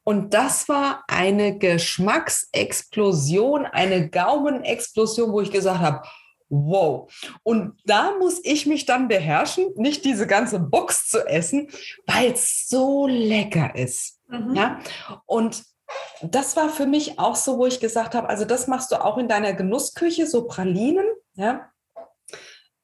Und 0.04 0.34
das 0.34 0.68
war 0.68 1.04
eine 1.08 1.58
Geschmacksexplosion, 1.58 3.66
eine 3.66 4.10
Gaumenexplosion, 4.10 5.32
wo 5.32 5.42
ich 5.42 5.52
gesagt 5.52 5.80
habe, 5.80 6.02
wow. 6.50 7.12
Und 7.44 7.80
da 7.86 8.18
muss 8.18 8.40
ich 8.44 8.66
mich 8.66 8.86
dann 8.86 9.08
beherrschen, 9.08 9.68
nicht 9.76 10.04
diese 10.06 10.28
ganze 10.28 10.60
Box 10.60 11.10
zu 11.10 11.28
essen, 11.28 11.70
weil 12.08 12.32
es 12.32 12.68
so 12.68 13.08
lecker 13.08 13.76
ist. 13.76 14.20
Mhm. 14.28 14.56
Ja? 14.56 14.80
Und 15.26 15.64
das 16.22 16.56
war 16.56 16.70
für 16.70 16.86
mich 16.86 17.20
auch 17.20 17.36
so, 17.36 17.58
wo 17.58 17.66
ich 17.66 17.80
gesagt 17.80 18.16
habe, 18.16 18.30
also 18.30 18.46
das 18.46 18.68
machst 18.68 18.92
du 18.92 19.04
auch 19.04 19.18
in 19.18 19.28
deiner 19.28 19.54
Genussküche, 19.54 20.28
so 20.28 20.48
Pralinen, 20.48 21.06
ja 21.34 21.72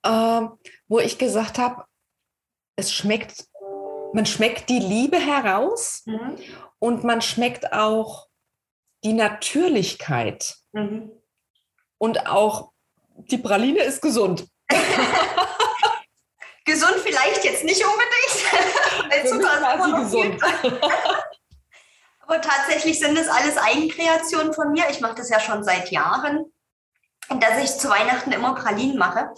äh, 0.06 0.42
wo 0.88 1.00
ich 1.00 1.18
gesagt 1.18 1.58
habe, 1.58 1.86
es 2.78 2.94
schmeckt, 2.94 3.46
man 4.14 4.26
schmeckt 4.26 4.70
die 4.70 4.80
Liebe 4.80 5.18
heraus 5.18 6.04
mhm. 6.06 6.38
und 6.80 7.04
man 7.04 7.22
schmeckt 7.22 7.74
auch 7.74 8.28
die 9.04 9.14
Natürlichkeit. 9.14 10.56
Mhm. 10.74 11.12
Und 11.98 12.28
auch 12.28 12.72
die 13.16 13.38
Praline 13.38 13.82
ist 13.82 14.02
gesund. 14.02 14.48
gesund 16.66 16.98
vielleicht 17.04 17.44
jetzt 17.44 17.64
nicht 17.64 17.84
unbedingt. 17.84 18.46
Für 19.28 19.36
mich 19.36 20.04
gesund. 20.04 20.42
Aber 22.28 22.42
tatsächlich 22.42 23.00
sind 23.00 23.16
das 23.18 23.28
alles 23.28 23.56
Eigenkreationen 23.58 24.54
von 24.54 24.72
mir. 24.72 24.86
Ich 24.90 25.00
mache 25.00 25.16
das 25.16 25.30
ja 25.30 25.40
schon 25.40 25.64
seit 25.64 25.92
Jahren, 25.92 26.52
dass 27.30 27.64
ich 27.64 27.78
zu 27.78 27.90
Weihnachten 27.90 28.32
immer 28.32 28.56
Pralinen 28.56 28.98
mache 28.98 29.30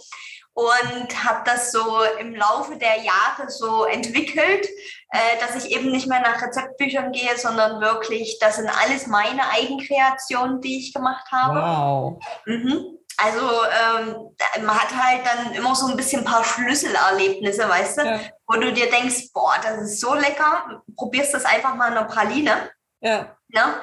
und 0.58 1.24
habe 1.24 1.42
das 1.44 1.70
so 1.70 2.02
im 2.18 2.34
Laufe 2.34 2.76
der 2.76 2.96
Jahre 2.96 3.48
so 3.48 3.84
entwickelt, 3.84 4.66
äh, 5.10 5.38
dass 5.40 5.64
ich 5.64 5.70
eben 5.70 5.92
nicht 5.92 6.08
mehr 6.08 6.20
nach 6.20 6.42
Rezeptbüchern 6.42 7.12
gehe, 7.12 7.38
sondern 7.38 7.80
wirklich, 7.80 8.38
das 8.40 8.56
sind 8.56 8.68
alles 8.68 9.06
meine 9.06 9.48
Eigenkreationen, 9.50 10.60
die 10.60 10.80
ich 10.80 10.92
gemacht 10.92 11.26
habe. 11.30 11.60
Wow. 11.60 12.22
Mhm. 12.46 12.98
Also 13.18 13.40
ähm, 13.40 14.64
man 14.64 14.80
hat 14.80 14.94
halt 14.96 15.22
dann 15.26 15.54
immer 15.54 15.76
so 15.76 15.86
ein 15.86 15.96
bisschen 15.96 16.22
ein 16.22 16.24
paar 16.24 16.44
Schlüsselerlebnisse, 16.44 17.68
weißt 17.68 17.98
du, 17.98 18.02
ja. 18.04 18.20
wo 18.46 18.54
du 18.54 18.72
dir 18.72 18.90
denkst, 18.90 19.32
boah, 19.32 19.54
das 19.62 19.82
ist 19.82 20.00
so 20.00 20.14
lecker, 20.14 20.82
probierst 20.96 21.34
das 21.34 21.44
einfach 21.44 21.74
mal 21.76 21.92
in 21.92 21.98
einer 21.98 22.08
Praline. 22.08 22.70
Ja. 23.00 23.36
Ne? 23.48 23.80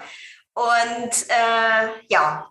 Und 0.53 1.29
äh, 1.29 1.89
ja, 2.09 2.49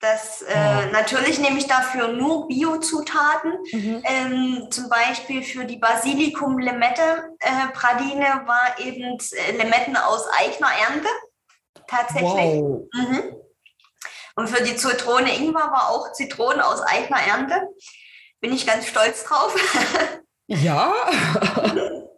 das, 0.00 0.42
äh. 0.42 0.90
Natürlich 0.92 1.38
nehme 1.38 1.58
ich 1.58 1.66
dafür 1.66 2.08
nur 2.08 2.48
Biozutaten. 2.48 3.52
Mhm. 3.72 4.02
Ähm, 4.04 4.68
zum 4.70 4.88
Beispiel 4.88 5.42
für 5.42 5.64
die 5.64 5.76
Basilikum-Limette-Praline 5.76 8.24
äh, 8.24 8.46
war 8.46 8.78
eben 8.78 9.18
äh, 9.18 9.52
Limetten 9.52 9.96
aus 9.96 10.26
eigener 10.28 10.70
Ernte. 10.88 11.08
Tatsächlich. 11.86 12.60
Wow. 12.60 12.88
Mhm. 12.94 13.36
Und 14.36 14.48
für 14.48 14.62
die 14.62 14.76
Zitrone 14.76 15.36
Ingwer 15.36 15.70
war 15.70 15.90
auch 15.90 16.12
Zitronen 16.12 16.62
aus 16.62 16.80
eigener 16.80 17.20
Ernte. 17.20 17.68
Bin 18.40 18.54
ich 18.54 18.66
ganz 18.66 18.86
stolz 18.86 19.24
drauf. 19.24 19.54
Ja. 20.52 20.92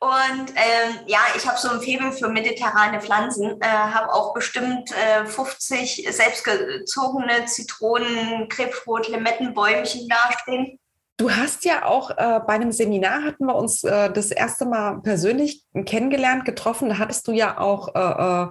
Und 0.00 0.50
ähm, 0.54 1.00
ja, 1.06 1.18
ich 1.36 1.46
habe 1.46 1.58
so 1.58 1.68
ein 1.70 1.80
Faible 1.80 2.12
für 2.12 2.28
mediterrane 2.28 3.00
Pflanzen, 3.00 3.60
äh, 3.60 3.66
habe 3.66 4.12
auch 4.12 4.32
bestimmt 4.32 4.92
äh, 4.92 5.26
50 5.26 6.06
selbstgezogene 6.10 7.46
Zitronen, 7.46 8.48
Krebsrot, 8.48 9.08
Limettenbäumchen 9.08 10.08
dastehen. 10.08 10.78
Du 11.16 11.32
hast 11.32 11.64
ja 11.64 11.84
auch 11.84 12.10
äh, 12.10 12.40
bei 12.46 12.54
einem 12.54 12.70
Seminar 12.70 13.24
hatten 13.24 13.46
wir 13.46 13.56
uns 13.56 13.82
äh, 13.82 14.12
das 14.12 14.30
erste 14.30 14.66
Mal 14.66 15.00
persönlich 15.02 15.64
kennengelernt, 15.84 16.44
getroffen. 16.44 16.88
Da 16.88 16.98
hattest 16.98 17.26
du 17.26 17.32
ja 17.32 17.58
auch 17.58 17.94
äh, 17.94 18.44
äh 18.44 18.48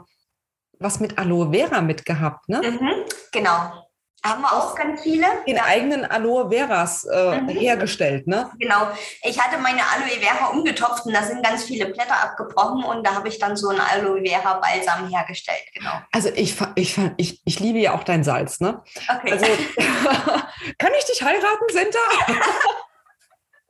was 0.79 0.99
mit 0.99 1.17
Aloe 1.17 1.51
Vera 1.51 1.81
mitgehabt, 1.81 2.47
ne? 2.49 2.61
Mhm, 2.61 3.05
genau. 3.31 3.86
Haben 4.25 4.41
wir 4.41 4.51
auch 4.51 4.75
ganz 4.75 5.03
viele. 5.03 5.25
In 5.45 5.57
ja. 5.57 5.63
eigenen 5.63 6.03
Aloe 6.03 6.49
Veras 6.49 7.05
äh, 7.05 7.39
mhm. 7.39 7.49
hergestellt, 7.49 8.27
ne? 8.27 8.49
Genau. 8.59 8.89
Ich 9.21 9.39
hatte 9.39 9.61
meine 9.61 9.81
Aloe 9.81 10.19
Vera 10.19 10.47
umgetopft 10.47 11.05
und 11.05 11.13
da 11.13 11.23
sind 11.23 11.43
ganz 11.43 11.63
viele 11.65 11.85
Blätter 11.85 12.19
abgebrochen 12.23 12.83
und 12.83 13.05
da 13.05 13.15
habe 13.15 13.27
ich 13.27 13.37
dann 13.39 13.55
so 13.55 13.69
einen 13.69 13.79
Aloe 13.79 14.21
Vera 14.25 14.55
Balsam 14.55 15.07
hergestellt, 15.07 15.63
genau. 15.73 16.01
Also 16.11 16.29
ich, 16.35 16.55
ich, 16.75 16.97
ich, 17.17 17.41
ich 17.45 17.59
liebe 17.59 17.79
ja 17.79 17.93
auch 17.93 18.03
dein 18.03 18.23
Salz, 18.23 18.59
ne? 18.59 18.81
Okay. 19.07 19.31
Also 19.33 19.45
kann 20.77 20.91
ich 20.97 21.05
dich 21.05 21.21
heiraten, 21.21 21.69
Senta? 21.69 21.99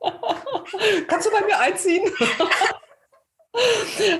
Kannst 1.08 1.26
du 1.26 1.30
bei 1.30 1.44
mir 1.44 1.58
einziehen? 1.58 2.10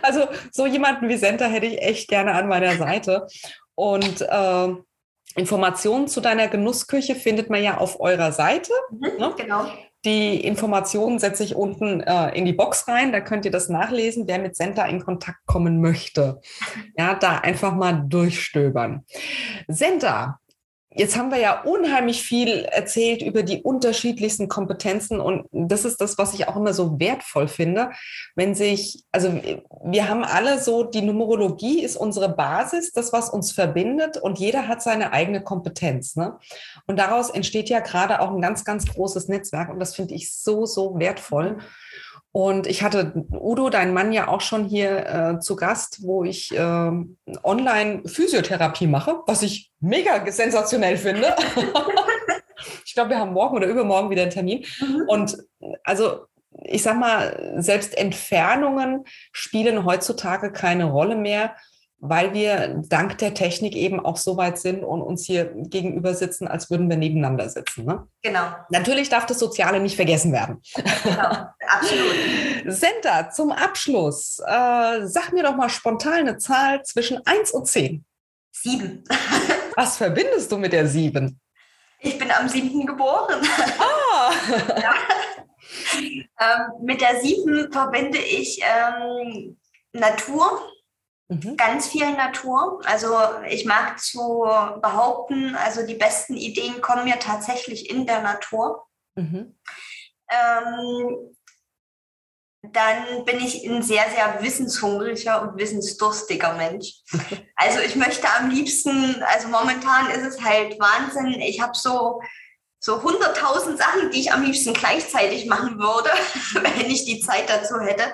also 0.02 0.28
so 0.50 0.66
jemanden 0.66 1.08
wie 1.08 1.16
Senta 1.16 1.46
hätte 1.46 1.66
ich 1.66 1.80
echt 1.80 2.08
gerne 2.08 2.34
an 2.34 2.48
meiner 2.48 2.76
Seite. 2.76 3.26
Und 3.74 4.22
äh, 4.22 4.74
Informationen 5.36 6.08
zu 6.08 6.20
deiner 6.20 6.48
Genussküche 6.48 7.14
findet 7.14 7.50
man 7.50 7.62
ja 7.62 7.78
auf 7.78 8.00
eurer 8.00 8.32
Seite. 8.32 8.72
Mhm, 8.90 9.18
ne? 9.18 9.34
Genau. 9.36 9.66
Die 10.04 10.40
Informationen 10.44 11.18
setze 11.18 11.42
ich 11.42 11.56
unten 11.56 12.00
äh, 12.00 12.30
in 12.36 12.44
die 12.44 12.52
Box 12.52 12.86
rein. 12.86 13.10
Da 13.12 13.20
könnt 13.20 13.44
ihr 13.44 13.50
das 13.50 13.68
nachlesen, 13.68 14.28
wer 14.28 14.38
mit 14.38 14.54
Senta 14.54 14.86
in 14.86 15.04
Kontakt 15.04 15.44
kommen 15.44 15.80
möchte. 15.80 16.40
Ja, 16.96 17.14
da 17.14 17.38
einfach 17.38 17.74
mal 17.74 18.04
durchstöbern. 18.06 19.04
Senta, 19.66 20.38
Jetzt 20.94 21.18
haben 21.18 21.30
wir 21.30 21.38
ja 21.38 21.62
unheimlich 21.62 22.22
viel 22.22 22.64
erzählt 22.64 23.20
über 23.20 23.42
die 23.42 23.62
unterschiedlichsten 23.62 24.48
Kompetenzen 24.48 25.20
und 25.20 25.46
das 25.52 25.84
ist 25.84 26.00
das, 26.00 26.16
was 26.16 26.32
ich 26.32 26.48
auch 26.48 26.56
immer 26.56 26.72
so 26.72 26.98
wertvoll 26.98 27.46
finde, 27.46 27.90
wenn 28.36 28.54
sich, 28.54 29.04
also 29.12 29.38
wir 29.84 30.08
haben 30.08 30.24
alle 30.24 30.58
so, 30.58 30.84
die 30.84 31.02
Numerologie 31.02 31.82
ist 31.82 31.96
unsere 31.96 32.30
Basis, 32.30 32.92
das, 32.92 33.12
was 33.12 33.28
uns 33.28 33.52
verbindet 33.52 34.16
und 34.16 34.38
jeder 34.38 34.66
hat 34.66 34.82
seine 34.82 35.12
eigene 35.12 35.42
Kompetenz. 35.42 36.16
Ne? 36.16 36.38
Und 36.86 36.98
daraus 36.98 37.28
entsteht 37.28 37.68
ja 37.68 37.80
gerade 37.80 38.20
auch 38.20 38.32
ein 38.32 38.40
ganz, 38.40 38.64
ganz 38.64 38.86
großes 38.86 39.28
Netzwerk 39.28 39.68
und 39.68 39.80
das 39.80 39.94
finde 39.94 40.14
ich 40.14 40.34
so, 40.34 40.64
so 40.64 40.98
wertvoll. 40.98 41.58
Und 42.38 42.68
ich 42.68 42.84
hatte 42.84 43.26
Udo, 43.32 43.68
dein 43.68 43.92
Mann, 43.92 44.12
ja 44.12 44.28
auch 44.28 44.40
schon 44.40 44.64
hier 44.64 45.06
äh, 45.08 45.40
zu 45.40 45.56
Gast, 45.56 46.04
wo 46.04 46.22
ich 46.22 46.56
äh, 46.56 46.90
Online-Physiotherapie 47.42 48.86
mache, 48.86 49.22
was 49.26 49.42
ich 49.42 49.72
mega 49.80 50.24
sensationell 50.30 50.96
finde. 50.98 51.34
ich 52.86 52.94
glaube, 52.94 53.10
wir 53.10 53.18
haben 53.18 53.32
morgen 53.32 53.56
oder 53.56 53.66
übermorgen 53.66 54.10
wieder 54.10 54.22
einen 54.22 54.30
Termin. 54.30 54.64
Mhm. 54.78 55.02
Und 55.08 55.38
also 55.82 56.26
ich 56.62 56.84
sag 56.84 57.00
mal, 57.00 57.56
selbst 57.58 57.98
Entfernungen 57.98 59.02
spielen 59.32 59.84
heutzutage 59.84 60.52
keine 60.52 60.84
Rolle 60.84 61.16
mehr, 61.16 61.56
weil 62.00 62.32
wir 62.32 62.82
dank 62.88 63.18
der 63.18 63.34
Technik 63.34 63.74
eben 63.74 63.98
auch 63.98 64.16
so 64.16 64.36
weit 64.36 64.58
sind 64.58 64.84
und 64.84 65.02
uns 65.02 65.26
hier 65.26 65.46
gegenüber 65.54 66.14
sitzen, 66.14 66.46
als 66.46 66.70
würden 66.70 66.88
wir 66.88 66.96
nebeneinander 66.96 67.48
sitzen. 67.48 67.84
Ne? 67.84 68.06
Genau. 68.22 68.54
Natürlich 68.70 69.08
darf 69.08 69.26
das 69.26 69.40
Soziale 69.40 69.80
nicht 69.80 69.96
vergessen 69.96 70.32
werden. 70.32 70.62
Genau, 70.74 71.46
absolut. 71.66 72.14
Senta, 72.66 73.30
zum 73.30 73.50
Abschluss, 73.50 74.38
äh, 74.38 75.06
sag 75.06 75.32
mir 75.32 75.42
doch 75.42 75.56
mal 75.56 75.68
spontan 75.68 76.20
eine 76.20 76.38
Zahl 76.38 76.82
zwischen 76.84 77.24
1 77.26 77.50
und 77.50 77.66
10. 77.66 78.04
Sieben. 78.52 79.04
Was 79.76 79.96
verbindest 79.96 80.50
du 80.52 80.58
mit 80.58 80.72
der 80.72 80.86
7? 80.86 81.40
Ich 82.00 82.16
bin 82.16 82.30
am 82.30 82.48
7. 82.48 82.86
geboren. 82.86 83.40
Ah! 83.78 84.30
ja. 84.80 84.94
ähm, 86.40 86.84
mit 86.84 87.00
der 87.00 87.20
7 87.20 87.72
verbinde 87.72 88.18
ich 88.18 88.60
ähm, 88.62 89.56
Natur 89.92 90.60
Mhm. 91.28 91.56
Ganz 91.56 91.88
viel 91.88 92.10
Natur. 92.12 92.80
Also 92.84 93.14
ich 93.48 93.66
mag 93.66 94.00
zu 94.00 94.44
behaupten, 94.80 95.54
also 95.56 95.86
die 95.86 95.94
besten 95.94 96.36
Ideen 96.36 96.80
kommen 96.80 97.04
mir 97.04 97.18
tatsächlich 97.18 97.90
in 97.90 98.06
der 98.06 98.22
Natur. 98.22 98.86
Mhm. 99.14 99.58
Ähm, 100.30 101.36
dann 102.72 103.24
bin 103.24 103.38
ich 103.38 103.64
ein 103.68 103.82
sehr, 103.82 104.04
sehr 104.10 104.42
wissenshungriger 104.42 105.42
und 105.42 105.58
wissensdurstiger 105.58 106.54
Mensch. 106.54 106.94
Also 107.60 107.80
ich 107.80 107.96
möchte 107.96 108.28
am 108.38 108.50
liebsten, 108.50 109.20
also 109.24 109.48
momentan 109.48 110.10
ist 110.10 110.24
es 110.24 110.44
halt 110.44 110.78
Wahnsinn. 110.78 111.40
Ich 111.40 111.60
habe 111.60 111.72
so 111.74 112.22
so 112.78 113.00
100.000 113.00 113.76
Sachen, 113.76 114.12
die 114.12 114.20
ich 114.20 114.32
am 114.32 114.44
liebsten 114.44 114.72
gleichzeitig 114.72 115.46
machen 115.46 115.76
würde, 115.80 116.10
wenn 116.62 116.88
ich 116.88 117.04
die 117.04 117.18
Zeit 117.18 117.50
dazu 117.50 117.80
hätte 117.80 118.04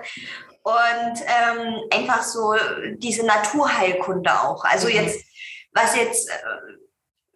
und 0.65 1.21
ähm, 1.27 1.83
einfach 1.91 2.23
so 2.23 2.55
diese 2.97 3.25
Naturheilkunde 3.25 4.31
auch. 4.33 4.65
Also 4.65 4.89
mhm. 4.89 4.95
jetzt, 4.95 5.25
was 5.73 5.95
jetzt, 5.95 6.31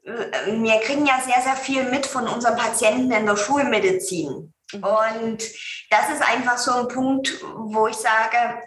äh, 0.02 0.12
wir 0.46 0.80
kriegen 0.80 1.06
ja 1.06 1.20
sehr, 1.20 1.42
sehr 1.42 1.56
viel 1.56 1.90
mit 1.90 2.06
von 2.06 2.26
unseren 2.26 2.56
Patienten 2.56 3.12
in 3.12 3.26
der 3.26 3.36
Schulmedizin. 3.36 4.54
Mhm. 4.72 4.82
Und 4.82 5.42
das 5.90 6.10
ist 6.10 6.22
einfach 6.26 6.56
so 6.56 6.72
ein 6.72 6.88
Punkt, 6.88 7.38
wo 7.42 7.86
ich 7.86 7.96
sage, 7.96 8.62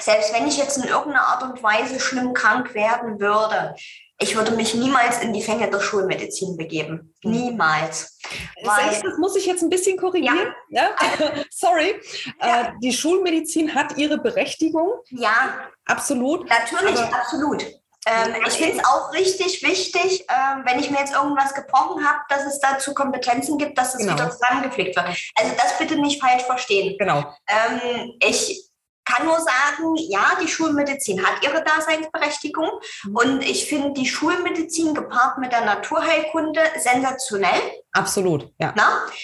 selbst 0.00 0.32
wenn 0.34 0.46
ich 0.46 0.56
jetzt 0.56 0.76
in 0.78 0.84
irgendeiner 0.84 1.26
Art 1.26 1.42
und 1.42 1.62
Weise 1.62 2.00
schlimm 2.00 2.32
krank 2.34 2.74
werden 2.74 3.20
würde, 3.20 3.74
ich 4.20 4.36
würde 4.36 4.50
mich 4.52 4.74
niemals 4.74 5.20
in 5.20 5.32
die 5.32 5.42
Fänge 5.42 5.70
der 5.70 5.80
Schulmedizin 5.80 6.56
begeben. 6.56 7.14
Hm. 7.22 7.30
Niemals. 7.30 8.18
Weil, 8.64 8.90
das 8.90 9.18
muss 9.18 9.36
ich 9.36 9.46
jetzt 9.46 9.62
ein 9.62 9.70
bisschen 9.70 9.96
korrigieren. 9.96 10.52
Ja. 10.70 10.90
ja? 11.00 11.44
Sorry. 11.50 12.00
Ja. 12.40 12.62
Äh, 12.62 12.72
die 12.82 12.92
Schulmedizin 12.92 13.74
hat 13.74 13.96
ihre 13.96 14.18
Berechtigung. 14.18 14.92
Ja. 15.10 15.70
Absolut. 15.84 16.48
Natürlich, 16.48 16.98
Aber 16.98 17.14
absolut. 17.16 17.62
Ähm, 18.06 18.36
ich 18.46 18.54
finde 18.54 18.78
es 18.78 18.84
auch 18.84 19.12
richtig 19.12 19.62
wichtig, 19.62 20.26
ähm, 20.28 20.62
wenn 20.64 20.78
ich 20.80 20.90
mir 20.90 20.98
jetzt 20.98 21.14
irgendwas 21.14 21.54
gebrochen 21.54 22.04
habe, 22.04 22.18
dass 22.28 22.44
es 22.46 22.58
dazu 22.58 22.94
Kompetenzen 22.94 23.58
gibt, 23.58 23.76
dass 23.76 23.94
es 23.94 24.00
genau. 24.00 24.14
wieder 24.14 24.30
zusammengepflegt 24.30 24.96
wird. 24.96 25.06
Also 25.06 25.52
das 25.56 25.78
bitte 25.78 25.96
nicht 25.96 26.20
falsch 26.20 26.42
verstehen. 26.42 26.96
Genau. 26.98 27.24
Ähm, 27.46 28.14
ich 28.20 28.67
kann 29.08 29.26
nur 29.26 29.38
sagen, 29.38 29.96
ja, 29.96 30.36
die 30.42 30.48
Schulmedizin 30.48 31.24
hat 31.24 31.42
ihre 31.42 31.64
Daseinsberechtigung 31.64 32.68
mhm. 33.04 33.16
und 33.16 33.42
ich 33.42 33.66
finde 33.66 33.92
die 33.92 34.06
Schulmedizin 34.06 34.94
gepaart 34.94 35.38
mit 35.38 35.52
der 35.52 35.64
Naturheilkunde 35.64 36.60
sensationell. 36.78 37.60
Absolut, 37.92 38.52
ja. 38.58 38.74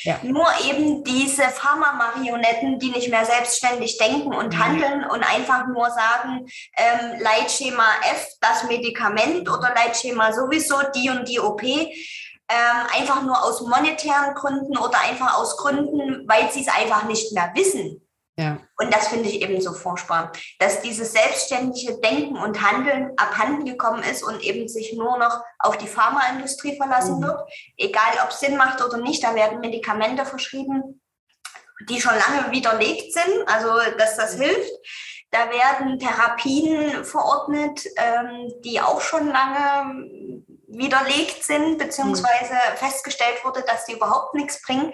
ja. 0.02 0.18
Nur 0.22 0.46
eben 0.66 1.04
diese 1.04 1.42
Pharma-Marionetten, 1.42 2.78
die 2.78 2.90
nicht 2.90 3.10
mehr 3.10 3.24
selbstständig 3.24 3.98
denken 3.98 4.34
und 4.34 4.54
mhm. 4.54 4.58
handeln 4.64 5.04
und 5.04 5.22
einfach 5.22 5.66
nur 5.66 5.90
sagen, 5.90 6.46
ähm, 6.76 7.20
Leitschema 7.20 7.86
F, 8.10 8.26
das 8.40 8.64
Medikament 8.64 9.48
oder 9.48 9.72
Leitschema 9.74 10.32
sowieso, 10.32 10.76
die 10.94 11.10
und 11.10 11.28
die 11.28 11.40
OP. 11.40 11.62
Ähm, 11.62 12.86
einfach 12.94 13.22
nur 13.22 13.42
aus 13.42 13.62
monetären 13.62 14.34
Gründen 14.34 14.76
oder 14.76 15.00
einfach 15.00 15.38
aus 15.38 15.56
Gründen, 15.56 16.28
weil 16.28 16.52
sie 16.52 16.60
es 16.60 16.68
einfach 16.68 17.04
nicht 17.04 17.32
mehr 17.32 17.50
wissen. 17.54 18.03
Ja. 18.36 18.58
Und 18.76 18.92
das 18.92 19.08
finde 19.08 19.28
ich 19.28 19.42
eben 19.42 19.60
so 19.60 19.72
furchtbar, 19.72 20.32
dass 20.58 20.82
dieses 20.82 21.12
selbstständige 21.12 22.00
Denken 22.00 22.36
und 22.36 22.60
Handeln 22.60 23.12
abhanden 23.16 23.64
gekommen 23.64 24.02
ist 24.02 24.24
und 24.24 24.42
eben 24.42 24.66
sich 24.66 24.92
nur 24.94 25.18
noch 25.18 25.40
auf 25.60 25.78
die 25.78 25.86
Pharmaindustrie 25.86 26.76
verlassen 26.76 27.18
mhm. 27.18 27.24
wird. 27.24 27.40
Egal, 27.76 28.12
ob 28.24 28.30
es 28.30 28.40
Sinn 28.40 28.56
macht 28.56 28.82
oder 28.82 28.98
nicht, 28.98 29.22
da 29.22 29.36
werden 29.36 29.60
Medikamente 29.60 30.26
verschrieben, 30.26 31.00
die 31.88 32.00
schon 32.00 32.14
lange 32.14 32.50
widerlegt 32.50 33.12
sind, 33.12 33.46
also 33.46 33.68
dass 33.98 34.16
das 34.16 34.34
hilft. 34.34 34.72
Da 35.30 35.50
werden 35.50 35.98
Therapien 35.98 37.04
verordnet, 37.04 37.84
ähm, 37.96 38.52
die 38.64 38.80
auch 38.80 39.00
schon 39.00 39.28
lange 39.28 40.42
widerlegt 40.66 41.44
sind, 41.44 41.78
beziehungsweise 41.78 42.54
mhm. 42.54 42.76
festgestellt 42.78 43.44
wurde, 43.44 43.62
dass 43.62 43.84
die 43.86 43.92
überhaupt 43.92 44.34
nichts 44.34 44.60
bringen 44.62 44.92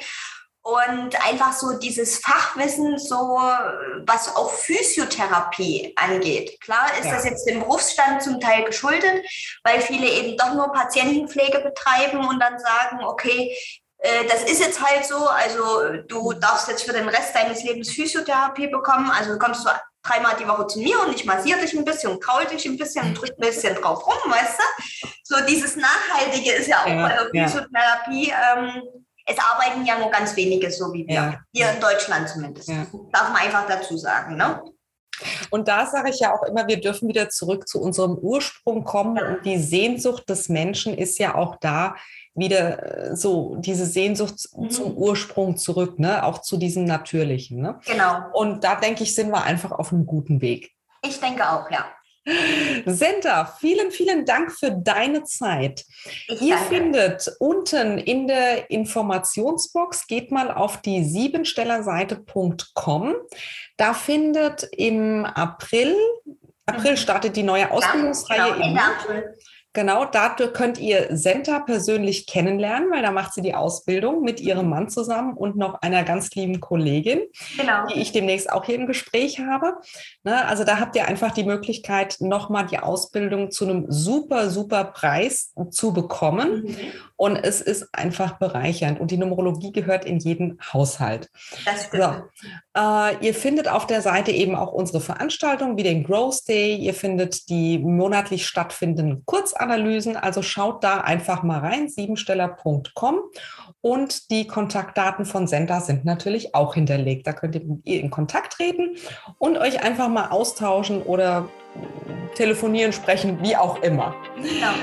und 0.63 1.27
einfach 1.27 1.53
so 1.53 1.79
dieses 1.79 2.19
Fachwissen, 2.19 2.99
so 2.99 3.17
was 4.07 4.35
auch 4.37 4.51
Physiotherapie 4.51 5.95
angeht. 5.97 6.61
Klar 6.61 6.87
ist 6.99 7.07
ja. 7.07 7.15
das 7.15 7.25
jetzt 7.25 7.47
dem 7.47 7.61
Berufsstand 7.61 8.23
zum 8.23 8.41
Teil 8.41 8.65
geschuldet, 8.65 9.25
weil 9.65 9.81
viele 9.81 10.07
eben 10.07 10.37
doch 10.37 10.55
nur 10.55 10.73
Patientenpflege 10.73 11.61
betreiben 11.61 12.27
und 12.27 12.41
dann 12.41 12.59
sagen, 12.59 13.05
okay, 13.05 13.57
äh, 13.99 14.27
das 14.29 14.45
ist 14.45 14.61
jetzt 14.61 14.83
halt 14.83 15.05
so, 15.07 15.27
also 15.29 16.03
du 16.07 16.33
darfst 16.35 16.69
jetzt 16.69 16.83
für 16.83 16.93
den 16.93 17.09
Rest 17.09 17.35
deines 17.35 17.63
Lebens 17.63 17.91
Physiotherapie 17.91 18.69
bekommen, 18.69 19.11
also 19.11 19.39
kommst 19.39 19.65
du 19.65 19.71
dreimal 20.03 20.37
die 20.39 20.49
Woche 20.49 20.67
zu 20.67 20.79
mir 20.81 21.01
und 21.01 21.15
ich 21.15 21.25
massiere 21.25 21.61
dich 21.61 21.75
ein 21.75 21.85
bisschen 21.85 22.13
und 22.13 22.23
kraul 22.23 22.45
dich 22.47 22.65
ein 22.67 22.79
bisschen 22.79 23.07
und 23.07 23.15
drücke 23.15 23.35
ein 23.35 23.41
bisschen 23.41 23.75
drauf 23.77 24.07
rum, 24.07 24.33
weißt 24.33 24.59
du? 24.59 25.09
So 25.25 25.37
dieses 25.47 25.77
Nachhaltige 25.77 26.53
ist 26.53 26.69
ja 26.69 26.83
auch 26.83 26.87
ja, 26.87 27.09
bei 27.09 27.41
der 27.41 27.49
Physiotherapie. 27.49 28.29
Ja. 28.29 28.57
Ähm, 28.57 28.83
es 29.27 29.37
arbeiten 29.39 29.85
ja 29.85 29.99
nur 29.99 30.11
ganz 30.11 30.37
wenige 30.37 30.71
so 30.71 30.93
wie 30.93 31.07
wir. 31.07 31.15
Ja. 31.15 31.41
Hier 31.53 31.73
in 31.73 31.81
Deutschland 31.81 32.29
zumindest. 32.29 32.69
Ja. 32.69 32.87
Darf 33.13 33.33
man 33.33 33.43
einfach 33.43 33.67
dazu 33.67 33.97
sagen. 33.97 34.37
Ne? 34.37 34.63
Und 35.51 35.69
da 35.69 35.87
sage 35.87 36.11
ich 36.11 36.21
ja 36.21 36.35
auch 36.35 36.43
immer, 36.45 36.67
wir 36.67 36.81
dürfen 36.81 37.09
wieder 37.09 37.29
zurück 37.29 37.69
zu 37.69 37.81
unserem 37.81 38.17
Ursprung 38.17 38.85
kommen. 38.85 39.23
Und 39.23 39.45
die 39.45 39.59
Sehnsucht 39.59 40.29
des 40.29 40.49
Menschen 40.49 40.97
ist 40.97 41.19
ja 41.19 41.35
auch 41.35 41.57
da, 41.61 41.95
wieder 42.35 43.11
äh, 43.11 43.17
so 43.17 43.57
diese 43.57 43.87
Sehnsucht 43.87 44.49
mhm. 44.57 44.71
zum 44.71 44.97
Ursprung 44.97 45.57
zurück, 45.57 45.99
ne? 45.99 46.25
auch 46.25 46.41
zu 46.43 46.57
diesem 46.57 46.85
Natürlichen. 46.85 47.61
Ne? 47.61 47.81
Genau. 47.87 48.23
Und 48.33 48.65
da 48.65 48.77
denke 48.77 49.03
ich, 49.03 49.15
sind 49.15 49.31
wir 49.31 49.43
einfach 49.43 49.73
auf 49.73 49.93
einem 49.93 50.07
guten 50.07 50.41
Weg. 50.41 50.73
Ich 51.03 51.19
denke 51.21 51.49
auch, 51.49 51.71
ja. 51.71 51.87
Senta, 52.87 53.45
vielen, 53.59 53.91
vielen 53.91 54.25
Dank 54.25 54.53
für 54.53 54.71
deine 54.71 55.25
Zeit. 55.25 55.85
Ich 56.29 56.41
Ihr 56.41 56.55
danke. 56.57 56.75
findet 56.75 57.31
unten 57.39 57.99
in 57.99 58.27
der 58.27 58.71
Informationsbox, 58.71 60.07
geht 60.07 60.31
mal 60.31 60.51
auf 60.51 60.81
die 60.83 61.05
siebenstellerseite.com. 61.05 63.15
Da 63.77 63.93
findet 63.95 64.69
im 64.73 65.25
April, 65.25 65.97
April 66.67 66.93
mhm. 66.93 66.97
startet 66.97 67.35
die 67.37 67.43
neue 67.43 67.71
Ausbildungsreihe. 67.71 68.39
Ja, 68.39 68.55
genau. 68.55 68.81
Genau, 69.73 70.05
dadurch 70.05 70.53
könnt 70.53 70.79
ihr 70.79 71.17
Senta 71.17 71.61
persönlich 71.61 72.27
kennenlernen, 72.27 72.91
weil 72.91 73.03
da 73.03 73.13
macht 73.13 73.35
sie 73.35 73.41
die 73.41 73.55
Ausbildung 73.55 74.23
mit 74.23 74.41
ihrem 74.41 74.69
Mann 74.69 74.89
zusammen 74.89 75.35
und 75.35 75.57
noch 75.57 75.81
einer 75.81 76.03
ganz 76.03 76.31
lieben 76.33 76.59
Kollegin, 76.59 77.21
genau. 77.57 77.87
die 77.87 78.01
ich 78.01 78.11
demnächst 78.11 78.51
auch 78.51 78.65
hier 78.65 78.75
im 78.75 78.89
Gespräch 78.89 79.39
habe. 79.39 79.75
Ne, 80.25 80.45
also 80.47 80.65
da 80.65 80.81
habt 80.81 80.97
ihr 80.97 81.07
einfach 81.07 81.31
die 81.31 81.45
Möglichkeit, 81.45 82.17
nochmal 82.19 82.67
die 82.67 82.81
Ausbildung 82.81 83.53
zu 83.53 83.65
einem 83.65 83.87
super, 83.89 84.51
super 84.51 84.85
Preis 84.85 85.53
zu 85.71 85.93
bekommen. 85.93 86.65
Mhm. 86.65 86.77
Und 87.15 87.37
es 87.37 87.61
ist 87.61 87.87
einfach 87.93 88.39
bereichernd. 88.39 88.99
Und 88.99 89.11
die 89.11 89.19
Numerologie 89.19 89.73
gehört 89.73 90.05
in 90.05 90.19
jeden 90.19 90.59
Haushalt. 90.73 91.29
Das 91.65 91.85
stimmt. 91.85 92.25
So. 92.35 92.81
Äh, 92.81 93.27
ihr 93.27 93.35
findet 93.35 93.69
auf 93.69 93.87
der 93.87 94.01
Seite 94.01 94.33
eben 94.33 94.57
auch 94.57 94.73
unsere 94.73 95.01
Veranstaltungen 95.01 95.77
wie 95.77 95.83
den 95.83 96.03
Growth 96.03 96.49
Day. 96.49 96.77
Ihr 96.77 96.95
findet 96.95 97.51
die 97.51 97.79
monatlich 97.79 98.47
stattfindenden 98.47 99.25
Kurzanalysen. 99.61 100.17
Also 100.17 100.43
schaut 100.43 100.83
da 100.85 100.99
einfach 100.99 101.43
mal 101.43 101.61
rein, 101.61 101.89
siebensteller.com. 101.89 103.21
Und 103.83 104.31
die 104.31 104.47
Kontaktdaten 104.47 105.25
von 105.25 105.47
Senta 105.47 105.81
sind 105.81 106.05
natürlich 106.05 106.55
auch 106.55 106.75
hinterlegt. 106.75 107.27
Da 107.27 107.33
könnt 107.33 107.55
ihr 107.55 107.65
mit 107.65 107.87
ihr 107.87 108.01
in 108.01 108.11
Kontakt 108.11 108.55
treten 108.55 108.97
und 109.39 109.57
euch 109.57 109.83
einfach 109.83 110.09
mal 110.09 110.29
austauschen 110.29 111.03
oder 111.03 111.49
telefonieren, 112.35 112.93
sprechen, 112.93 113.39
wie 113.43 113.57
auch 113.57 113.83
immer. 113.83 114.15
Genau. 114.37 114.75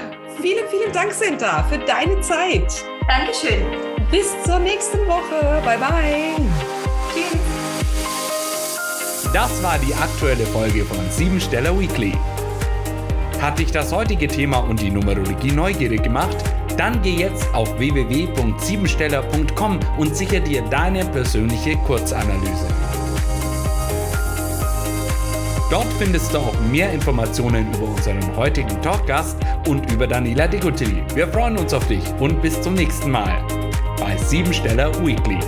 Vielen, 0.41 0.67
vielen 0.69 0.91
Dank, 0.93 1.11
Sinta, 1.11 1.63
für 1.63 1.79
deine 1.79 2.19
Zeit. 2.21 2.83
Dankeschön. 3.07 3.65
Bis 4.11 4.31
zur 4.43 4.59
nächsten 4.59 4.99
Woche. 5.07 5.61
Bye, 5.65 5.77
bye. 5.77 6.35
Tschüss. 7.13 7.39
Das 9.33 9.61
war 9.61 9.77
die 9.79 9.93
aktuelle 9.93 10.45
Folge 10.45 10.85
von 10.85 10.99
Siebensteller 11.11 11.77
Weekly. 11.77 12.13
Hat 13.41 13.59
dich 13.59 13.71
das 13.71 13.93
heutige 13.93 14.27
Thema 14.27 14.57
und 14.57 14.81
die 14.81 14.89
Numerologie 14.89 15.51
neugierig 15.51 16.01
gemacht? 16.03 16.35
Dann 16.75 17.01
geh 17.01 17.15
jetzt 17.15 17.53
auf 17.53 17.77
www.siebensteller.com 17.77 19.79
und 19.97 20.15
sicher 20.15 20.39
dir 20.39 20.63
deine 20.63 21.05
persönliche 21.05 21.75
Kurzanalyse. 21.77 22.67
Dort 25.69 25.87
findest 25.99 26.33
du 26.33 26.39
auch 26.39 26.59
mehr 26.71 26.91
Informationen 26.93 27.71
über 27.73 27.89
unseren 27.89 28.35
heutigen 28.35 28.81
Talkgast 28.81 29.37
und 29.67 29.91
über 29.91 30.07
Daniela 30.07 30.47
Degotilli. 30.47 31.03
Wir 31.13 31.27
freuen 31.27 31.57
uns 31.57 31.73
auf 31.73 31.85
dich 31.87 32.03
und 32.19 32.41
bis 32.41 32.59
zum 32.61 32.73
nächsten 32.73 33.11
Mal 33.11 33.45
bei 33.99 34.15
Siebensteller 34.17 34.93
Weekly. 35.05 35.39